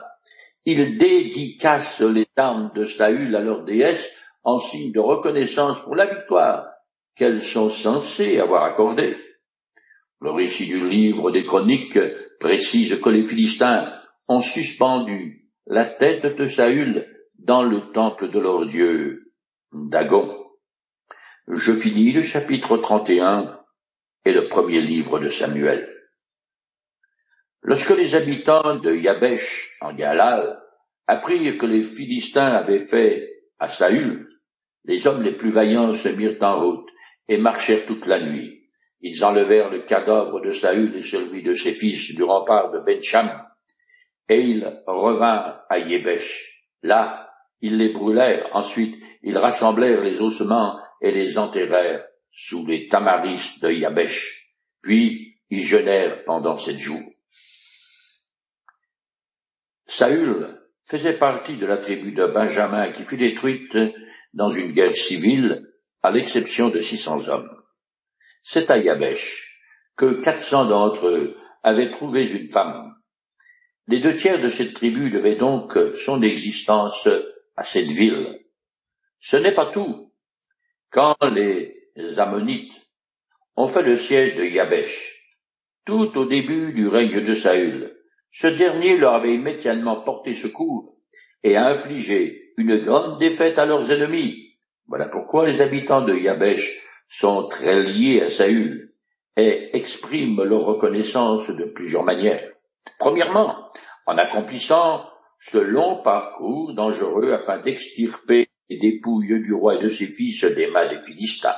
Ils 0.64 0.98
dédicacent 0.98 2.00
les 2.00 2.26
armes 2.36 2.72
de 2.74 2.84
Saül 2.84 3.34
à 3.36 3.40
leur 3.40 3.64
déesse 3.64 4.10
en 4.42 4.58
signe 4.58 4.92
de 4.92 5.00
reconnaissance 5.00 5.80
pour 5.80 5.94
la 5.94 6.06
victoire 6.06 6.66
qu'elles 7.14 7.42
sont 7.42 7.68
censées 7.68 8.40
avoir 8.40 8.64
accordée. 8.64 9.16
Le 10.20 10.30
récit 10.30 10.66
du 10.66 10.86
livre 10.86 11.30
des 11.30 11.42
chroniques 11.42 11.98
précise 12.38 13.00
que 13.00 13.08
les 13.08 13.22
Philistins 13.22 13.92
ont 14.28 14.40
suspendu 14.40 15.39
la 15.70 15.84
tête 15.84 16.26
de 16.26 16.46
Saül 16.46 17.06
dans 17.38 17.62
le 17.62 17.92
temple 17.92 18.28
de 18.28 18.40
leur 18.40 18.66
dieu 18.66 19.32
Dagon. 19.72 20.36
Je 21.46 21.72
finis 21.72 22.10
le 22.10 22.22
chapitre 22.22 22.76
31 22.76 23.56
et 24.24 24.32
le 24.32 24.48
premier 24.48 24.80
livre 24.80 25.20
de 25.20 25.28
Samuel. 25.28 25.88
Lorsque 27.62 27.90
les 27.90 28.16
habitants 28.16 28.80
de 28.80 28.92
Yabesh 28.92 29.76
en 29.80 29.94
Galal 29.94 30.60
apprirent 31.06 31.56
que 31.56 31.66
les 31.66 31.82
Philistins 31.82 32.52
avaient 32.52 32.84
fait 32.84 33.30
à 33.60 33.68
Saül, 33.68 34.28
les 34.86 35.06
hommes 35.06 35.22
les 35.22 35.36
plus 35.36 35.50
vaillants 35.50 35.94
se 35.94 36.08
mirent 36.08 36.38
en 36.40 36.58
route 36.58 36.88
et 37.28 37.38
marchèrent 37.38 37.86
toute 37.86 38.06
la 38.06 38.18
nuit. 38.18 38.64
Ils 39.02 39.22
enlevèrent 39.22 39.70
le 39.70 39.82
cadavre 39.82 40.40
de 40.40 40.50
Saül 40.50 40.96
et 40.96 41.02
celui 41.02 41.44
de 41.44 41.54
ses 41.54 41.74
fils 41.74 42.12
du 42.16 42.24
rempart 42.24 42.72
de 42.72 42.80
Bencham, 42.80 43.30
et 44.30 44.40
ils 44.40 44.82
revinrent 44.86 45.64
à 45.68 45.78
Yébesh. 45.80 46.64
Là, 46.82 47.28
ils 47.60 47.76
les 47.76 47.90
brûlèrent, 47.90 48.48
ensuite 48.52 48.96
ils 49.22 49.36
rassemblèrent 49.36 50.02
les 50.02 50.20
ossements 50.20 50.78
et 51.02 51.10
les 51.10 51.36
enterrèrent 51.36 52.04
sous 52.30 52.64
les 52.64 52.86
tamaris 52.86 53.58
de 53.60 53.70
Yabesh. 53.70 54.54
Puis 54.82 55.36
ils 55.50 55.62
jeûnèrent 55.62 56.24
pendant 56.24 56.56
sept 56.56 56.78
jours. 56.78 57.02
Saül 59.86 60.60
faisait 60.84 61.18
partie 61.18 61.56
de 61.56 61.66
la 61.66 61.78
tribu 61.78 62.12
de 62.12 62.26
Benjamin 62.26 62.92
qui 62.92 63.02
fut 63.02 63.16
détruite 63.16 63.76
dans 64.32 64.50
une 64.50 64.70
guerre 64.70 64.94
civile, 64.94 65.66
à 66.02 66.12
l'exception 66.12 66.68
de 66.68 66.78
six 66.78 66.96
cents 66.96 67.28
hommes. 67.28 67.50
C'est 68.42 68.70
à 68.70 68.78
Yabesh 68.78 69.60
que 69.96 70.22
quatre 70.22 70.40
cents 70.40 70.66
d'entre 70.66 71.08
eux 71.08 71.36
avaient 71.64 71.90
trouvé 71.90 72.30
une 72.30 72.50
femme. 72.50 72.89
Les 73.90 73.98
deux 73.98 74.14
tiers 74.14 74.40
de 74.40 74.46
cette 74.46 74.74
tribu 74.74 75.10
devaient 75.10 75.34
donc 75.34 75.76
son 75.96 76.22
existence 76.22 77.08
à 77.56 77.64
cette 77.64 77.90
ville. 77.90 78.38
Ce 79.18 79.36
n'est 79.36 79.50
pas 79.50 79.68
tout. 79.68 80.12
Quand 80.90 81.16
les 81.34 81.90
Ammonites 82.16 82.80
ont 83.56 83.66
fait 83.66 83.82
le 83.82 83.96
siège 83.96 84.36
de 84.36 84.44
Yabesh, 84.44 85.34
tout 85.84 86.16
au 86.16 86.24
début 86.24 86.72
du 86.72 86.86
règne 86.86 87.20
de 87.20 87.34
Saül, 87.34 87.96
ce 88.30 88.46
dernier 88.46 88.96
leur 88.96 89.14
avait 89.14 89.34
immédiatement 89.34 90.02
porté 90.02 90.34
secours 90.34 90.96
et 91.42 91.56
a 91.56 91.66
infligé 91.66 92.52
une 92.58 92.78
grande 92.78 93.18
défaite 93.18 93.58
à 93.58 93.66
leurs 93.66 93.90
ennemis. 93.90 94.52
Voilà 94.86 95.08
pourquoi 95.08 95.48
les 95.48 95.60
habitants 95.60 96.02
de 96.02 96.14
Yabesh 96.14 96.78
sont 97.08 97.48
très 97.48 97.82
liés 97.82 98.22
à 98.22 98.30
Saül 98.30 98.94
et 99.36 99.76
expriment 99.76 100.44
leur 100.44 100.60
reconnaissance 100.60 101.50
de 101.50 101.64
plusieurs 101.64 102.04
manières. 102.04 102.52
Premièrement, 102.98 103.68
en 104.06 104.18
accomplissant 104.18 105.06
ce 105.38 105.58
long 105.58 106.02
parcours 106.02 106.74
dangereux 106.74 107.32
afin 107.32 107.58
d'extirper 107.58 108.48
les 108.68 108.78
dépouilles 108.78 109.40
du 109.40 109.54
roi 109.54 109.76
et 109.76 109.82
de 109.82 109.88
ses 109.88 110.06
fils 110.06 110.44
des 110.44 110.68
mains 110.68 110.86
des 110.86 111.00
Philistins. 111.02 111.56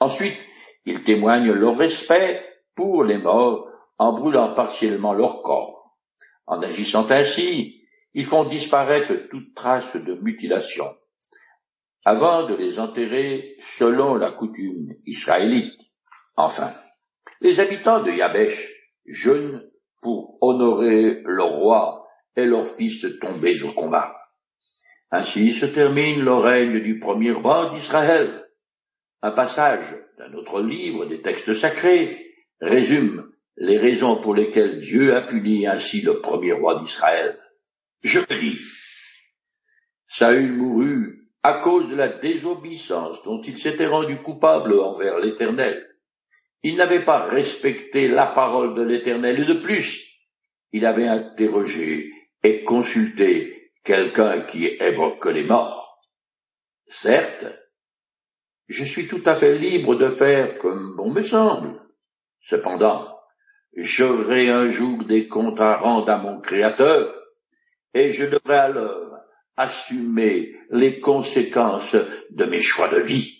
Ensuite, 0.00 0.38
ils 0.84 1.04
témoignent 1.04 1.52
leur 1.52 1.76
respect 1.76 2.44
pour 2.74 3.04
les 3.04 3.18
morts 3.18 3.68
en 3.98 4.12
brûlant 4.12 4.54
partiellement 4.54 5.12
leur 5.12 5.42
corps. 5.42 5.96
En 6.46 6.60
agissant 6.62 7.08
ainsi, 7.10 7.82
ils 8.14 8.24
font 8.24 8.44
disparaître 8.44 9.28
toute 9.30 9.54
trace 9.54 9.96
de 9.96 10.14
mutilation, 10.14 10.86
avant 12.04 12.46
de 12.46 12.54
les 12.54 12.78
enterrer 12.78 13.56
selon 13.60 14.16
la 14.16 14.32
coutume 14.32 14.92
israélite. 15.06 15.80
Enfin, 16.36 16.72
les 17.40 17.60
habitants 17.60 18.02
de 18.02 18.10
Yabesh 18.10 18.70
jeûnent 19.06 19.62
pour 20.02 20.36
honorer 20.42 21.22
le 21.24 21.42
roi 21.42 22.06
et 22.36 22.44
leurs 22.44 22.66
fils 22.66 23.06
tombés 23.20 23.62
au 23.62 23.72
combat. 23.72 24.14
Ainsi 25.10 25.52
se 25.52 25.66
termine 25.66 26.20
le 26.20 26.34
règne 26.34 26.80
du 26.80 26.98
premier 26.98 27.32
roi 27.32 27.70
d'Israël. 27.70 28.46
Un 29.22 29.30
passage 29.30 29.96
d'un 30.18 30.32
autre 30.34 30.60
livre 30.60 31.06
des 31.06 31.22
textes 31.22 31.52
sacrés 31.54 32.34
résume 32.60 33.30
les 33.56 33.78
raisons 33.78 34.20
pour 34.20 34.34
lesquelles 34.34 34.80
Dieu 34.80 35.14
a 35.14 35.22
puni 35.22 35.66
ainsi 35.66 36.00
le 36.00 36.20
premier 36.20 36.52
roi 36.52 36.80
d'Israël. 36.80 37.38
Je 38.02 38.20
le 38.20 38.40
dis. 38.40 38.58
Saül 40.06 40.52
mourut 40.52 41.28
à 41.42 41.54
cause 41.54 41.88
de 41.88 41.94
la 41.94 42.08
désobéissance 42.08 43.22
dont 43.22 43.40
il 43.40 43.58
s'était 43.58 43.86
rendu 43.86 44.16
coupable 44.22 44.78
envers 44.80 45.18
l'Éternel. 45.18 45.91
Il 46.62 46.76
n'avait 46.76 47.04
pas 47.04 47.24
respecté 47.24 48.08
la 48.08 48.26
parole 48.26 48.74
de 48.74 48.82
l'Éternel 48.82 49.40
et 49.40 49.44
de 49.44 49.60
plus, 49.60 50.12
il 50.72 50.86
avait 50.86 51.08
interrogé 51.08 52.10
et 52.42 52.64
consulter 52.64 53.72
quelqu'un 53.84 54.42
qui 54.42 54.66
évoque 54.66 55.26
les 55.26 55.44
morts. 55.44 56.00
Certes, 56.86 57.46
je 58.68 58.84
suis 58.84 59.08
tout 59.08 59.22
à 59.26 59.36
fait 59.36 59.58
libre 59.58 59.96
de 59.96 60.08
faire 60.08 60.58
comme 60.58 60.96
bon 60.96 61.10
me 61.10 61.22
semble. 61.22 61.80
Cependant, 62.40 63.18
j'aurai 63.76 64.48
un 64.48 64.68
jour 64.68 65.04
des 65.04 65.28
comptes 65.28 65.60
à 65.60 65.76
rendre 65.76 66.10
à 66.10 66.18
mon 66.18 66.40
Créateur, 66.40 67.14
et 67.94 68.10
je 68.10 68.24
devrai 68.24 68.56
alors 68.56 69.18
assumer 69.56 70.54
les 70.70 71.00
conséquences 71.00 71.96
de 72.30 72.44
mes 72.44 72.60
choix 72.60 72.88
de 72.88 73.00
vie. 73.00 73.38